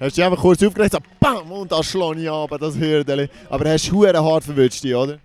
Hast 0.00 0.16
du 0.16 0.20
dich 0.20 0.24
einfach 0.24 0.40
kurz 0.40 0.62
aufgeregt, 0.62 0.92
so 0.92 0.98
BAM! 1.20 1.52
Und 1.52 1.70
das 1.70 1.86
schlage 1.86 2.22
ich 2.22 2.30
ab, 2.30 2.50
das 2.58 2.76
Hürdeli. 2.76 3.28
Aber 3.48 3.70
hast 3.70 3.90
du 3.90 4.06
hart 4.06 4.44
verwünscht, 4.44 4.84
oder? 4.84 5.18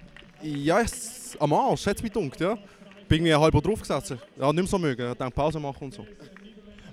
Ja, 0.44 0.82
es, 0.82 1.36
am 1.40 1.54
Arsch 1.54 1.86
hat 1.88 1.98
es 1.98 2.04
mich 2.04 2.12
gedacht, 2.12 2.40
ja. 2.40 2.56
Bin 3.08 3.26
irgendwie 3.26 3.36
halb 3.36 3.64
draufgesetzt. 3.64 4.16
Ja, 4.38 4.48
nicht 4.48 4.56
mehr 4.56 4.68
so 4.68 4.78
mögen. 4.78 5.12
Ich 5.12 5.18
dachte, 5.18 5.32
Pause 5.32 5.60
machen 5.60 5.86
und 5.86 5.94
so. 5.94 6.06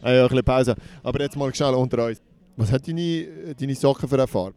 Ah 0.01 0.13
ja, 0.13 0.23
ein 0.23 0.29
bisschen 0.29 0.45
Pause. 0.45 0.77
Aber 1.03 1.21
jetzt 1.21 1.37
mal 1.37 1.55
schnell 1.55 1.75
unter 1.75 2.07
uns. 2.07 2.21
Was 2.57 2.71
hat 2.73 2.87
deine, 2.87 3.55
deine 3.59 3.75
Socken 3.75 4.09
für 4.09 4.15
eine 4.17 4.27
Farbe? 4.27 4.55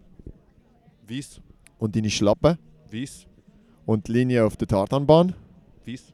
Weiss, 1.08 1.40
Und 1.78 1.96
deine 1.96 2.10
Schlappen? 2.10 2.58
weiss, 2.92 3.26
Und 3.86 4.08
die 4.08 4.12
Linie 4.14 4.46
auf 4.46 4.58
der 4.58 4.68
Tartanbahn? 4.68 5.34
weiss, 5.86 6.14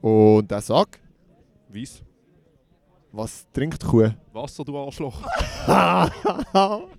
Und 0.00 0.50
der 0.50 0.60
Sack? 0.60 0.98
weiss. 1.68 2.02
Was 3.12 3.46
trinkt 3.52 3.84
Kuh? 3.84 4.10
Wasser, 4.32 4.64
du 4.64 4.76
Arschloch. 4.78 5.22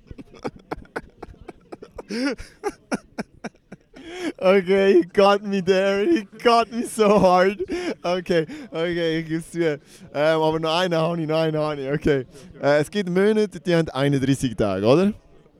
Okay, 4.37 4.95
you 4.95 5.03
got 5.05 5.43
me 5.43 5.61
there. 5.61 6.03
You 6.03 6.25
got 6.43 6.71
me 6.71 6.83
so 6.83 7.19
hard. 7.19 7.59
Okay, 8.03 8.45
okay, 8.71 9.19
ich 9.19 9.27
gebe 9.27 9.43
zu. 9.43 9.59
Ähm, 9.61 9.79
aber 10.13 10.59
noch 10.59 10.75
einen 10.77 10.95
habe 10.95 11.21
ich, 11.21 11.27
noch 11.27 11.39
einen 11.39 11.57
habe 11.57 11.81
ich. 11.81 11.91
Okay. 11.91 12.25
Äh, 12.61 12.81
es 12.81 12.91
gibt 12.91 13.09
Monate, 13.09 13.59
die 13.59 13.75
haben 13.75 13.89
31 13.89 14.55
Tage, 14.55 14.85
oder? 14.85 15.13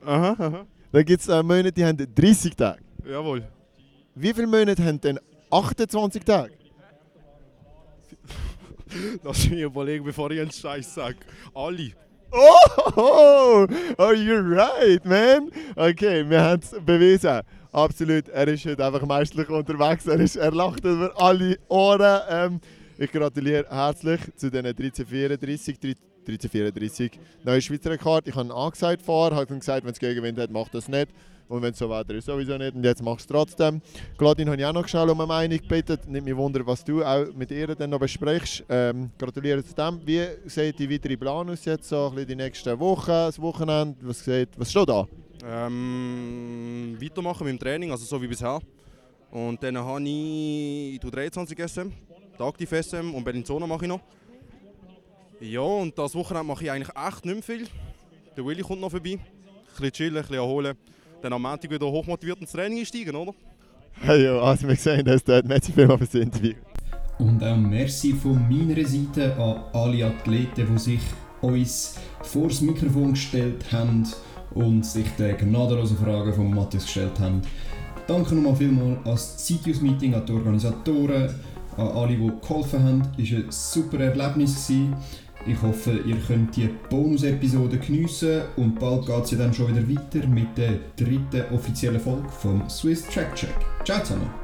Aha, 0.04 0.36
aha. 0.38 0.66
Dann 0.92 1.04
gibt 1.04 1.22
es 1.22 1.28
äh, 1.28 1.42
Monate, 1.42 1.72
die 1.72 1.84
haben 1.84 1.96
30 2.14 2.54
Tage. 2.56 2.80
Jawohl. 3.04 3.44
Wie 4.14 4.32
viele 4.32 4.46
Monate 4.46 4.84
haben 4.84 5.00
denn 5.00 5.18
28 5.50 6.24
Tage? 6.24 6.52
Lass 9.22 9.48
mich 9.48 9.60
überlegen, 9.60 10.04
bevor 10.04 10.30
ich 10.30 10.40
einen 10.40 10.50
Scheiß 10.50 10.94
sage. 10.94 11.16
Alle. 11.54 11.92
Oh, 12.30 12.56
oh, 13.98 14.12
you're 14.12 14.42
right, 14.42 15.04
man. 15.04 15.50
Okay, 15.76 16.28
wir 16.28 16.42
haben 16.42 16.60
es 16.62 16.70
bewiesen. 16.84 17.42
Absolut, 17.74 18.28
er 18.28 18.46
ist 18.46 18.64
heute 18.66 18.86
einfach 18.86 19.04
meisterlich 19.04 19.48
unterwegs. 19.48 20.06
Er, 20.06 20.20
ist, 20.20 20.36
er 20.36 20.52
lacht 20.52 20.84
über 20.84 21.12
alle 21.20 21.58
Ohren. 21.66 22.20
Ähm, 22.30 22.60
ich 22.96 23.10
gratuliere 23.10 23.66
herzlich 23.68 24.20
zu 24.36 24.48
diesen 24.48 24.66
1334, 24.66 25.96
1334 26.20 27.18
neuen 27.42 27.60
Schweizer 27.60 27.90
Rekord. 27.90 28.28
Ich 28.28 28.36
habe 28.36 28.46
ihn 28.46 28.52
angesagt 28.52 29.02
vorher, 29.02 29.36
habe 29.36 29.52
ihm 29.52 29.58
gesagt, 29.58 29.84
wenn 29.84 29.90
es 29.90 29.98
Gegenwind 29.98 30.38
hat, 30.38 30.52
macht 30.52 30.72
das 30.72 30.86
nicht. 30.86 31.08
Und 31.48 31.62
wenn 31.62 31.72
es 31.72 31.78
so 31.80 31.90
weiter 31.90 32.14
ist, 32.14 32.26
sowieso 32.26 32.56
nicht. 32.58 32.76
Und 32.76 32.84
jetzt 32.84 33.02
machst 33.02 33.28
du 33.28 33.34
es 33.34 33.40
trotzdem. 33.40 33.82
Claudine 34.18 34.52
habe 34.52 34.60
ich 34.60 34.66
auch 34.66 34.72
noch 34.72 34.86
schnell 34.86 35.10
um 35.10 35.20
eine 35.20 35.26
Meinung 35.26 35.58
gebeten. 35.58 35.98
Nicht 36.12 36.24
mich 36.24 36.36
wundern, 36.36 36.64
was 36.68 36.84
du 36.84 37.02
auch 37.02 37.26
mit 37.34 37.50
ihr 37.50 37.74
dann 37.74 37.90
noch 37.90 37.98
besprichst. 37.98 38.62
Ähm, 38.68 39.10
gratuliere 39.18 39.64
zu 39.64 39.74
dem. 39.74 40.00
Wie 40.04 40.24
sieht 40.46 40.78
die 40.78 40.88
weitere 40.88 41.16
Plan 41.16 41.50
aus 41.50 41.64
jetzt, 41.64 41.88
so 41.88 42.06
ein 42.06 42.14
bisschen 42.14 42.28
die 42.28 42.36
nächsten 42.36 42.78
Wochen, 42.78 43.10
das 43.10 43.40
Wochenende? 43.40 43.96
Was, 44.02 44.24
sieht, 44.24 44.50
was 44.56 44.70
steht 44.70 44.88
da? 44.88 45.08
Ähm, 45.46 46.96
weitermachen 47.00 47.44
mit 47.44 47.52
dem 47.52 47.58
Training, 47.58 47.90
also 47.90 48.04
so 48.04 48.20
wie 48.20 48.26
bisher. 48.26 48.60
Und 49.30 49.62
dann 49.62 49.76
habe 49.76 50.02
ich, 50.02 50.98
tue 51.00 51.10
23 51.10 51.58
SM, 51.58 51.88
die 52.38 52.42
Aktiv 52.42 52.70
SM 52.70 53.14
und 53.14 53.24
Bellinzona 53.24 53.66
mache 53.66 53.84
ich 53.84 53.88
noch. 53.88 54.00
Ja, 55.40 55.60
und 55.60 55.98
das 55.98 56.14
Wochenende 56.14 56.46
mache 56.46 56.64
ich 56.64 56.70
eigentlich 56.70 56.96
echt 56.96 57.24
nicht 57.24 57.34
mehr 57.34 57.42
viel. 57.42 57.66
Der 58.36 58.44
Willi 58.46 58.62
kommt 58.62 58.80
noch 58.80 58.90
vorbei. 58.90 59.12
Ein 59.12 59.20
bisschen 59.68 59.92
chillen, 59.92 60.16
ein 60.16 60.22
bisschen 60.22 60.36
erholen. 60.36 60.76
Dann 61.20 61.32
am 61.32 61.42
Montag 61.42 61.70
wieder 61.70 61.86
hochmotiviert 61.86 62.40
ins 62.40 62.52
Training 62.52 62.78
einsteigen, 62.78 63.14
oder? 63.14 63.34
Hey, 64.00 64.24
ja, 64.24 64.38
als 64.40 64.62
wir 64.62 64.74
gesehen 64.74 65.06
haben, 65.08 65.20
dort 65.24 65.46
Messi 65.46 65.72
Film 65.72 65.90
für 65.90 66.04
das 66.04 66.14
Interview. 66.14 66.54
Und 67.18 67.42
auch 67.42 67.56
merci 67.56 68.12
von 68.12 68.48
meiner 68.48 68.84
Seite 68.86 69.34
an 69.36 69.64
alle 69.72 70.06
Athleten, 70.06 70.66
die 70.72 70.78
sich 70.78 71.00
uns 71.40 71.98
vor 72.22 72.48
das 72.48 72.60
Mikrofon 72.60 73.10
gestellt 73.10 73.64
haben 73.72 74.04
und 74.54 74.84
sich 74.84 75.08
den 75.18 75.36
gnadenlosen 75.36 75.96
Fragen 75.96 76.32
von 76.32 76.54
Matthias 76.54 76.84
gestellt 76.84 77.18
haben. 77.20 77.42
Danke 78.06 78.34
nochmal 78.34 78.56
vielmals 78.56 78.98
an 78.98 79.04
das 79.04 79.46
Citius-Meeting, 79.46 80.14
an 80.14 80.26
die 80.26 80.32
Organisatoren, 80.32 81.34
an 81.76 81.88
alle, 81.88 82.16
die 82.16 82.30
geholfen 82.40 82.84
haben. 82.84 83.02
Es 83.18 83.32
war 83.32 83.38
ein 83.38 83.46
super 83.50 84.00
Erlebnis. 84.00 84.66
Gewesen. 84.66 84.94
Ich 85.46 85.60
hoffe, 85.60 86.00
ihr 86.06 86.16
könnt 86.16 86.56
die 86.56 86.70
Bonus-Episode 86.88 87.78
geniessen 87.78 88.42
und 88.56 88.78
bald 88.78 89.06
geht 89.06 89.24
es 89.24 89.30
ja 89.32 89.38
dann 89.38 89.52
schon 89.52 89.68
wieder 89.68 89.86
weiter 89.88 90.26
mit 90.26 90.56
der 90.56 90.78
dritten 90.96 91.54
offiziellen 91.54 92.00
Folge 92.00 92.28
vom 92.30 92.68
Swiss 92.68 93.06
Track 93.08 93.34
Check. 93.34 93.54
Ciao 93.84 94.02
zusammen! 94.02 94.43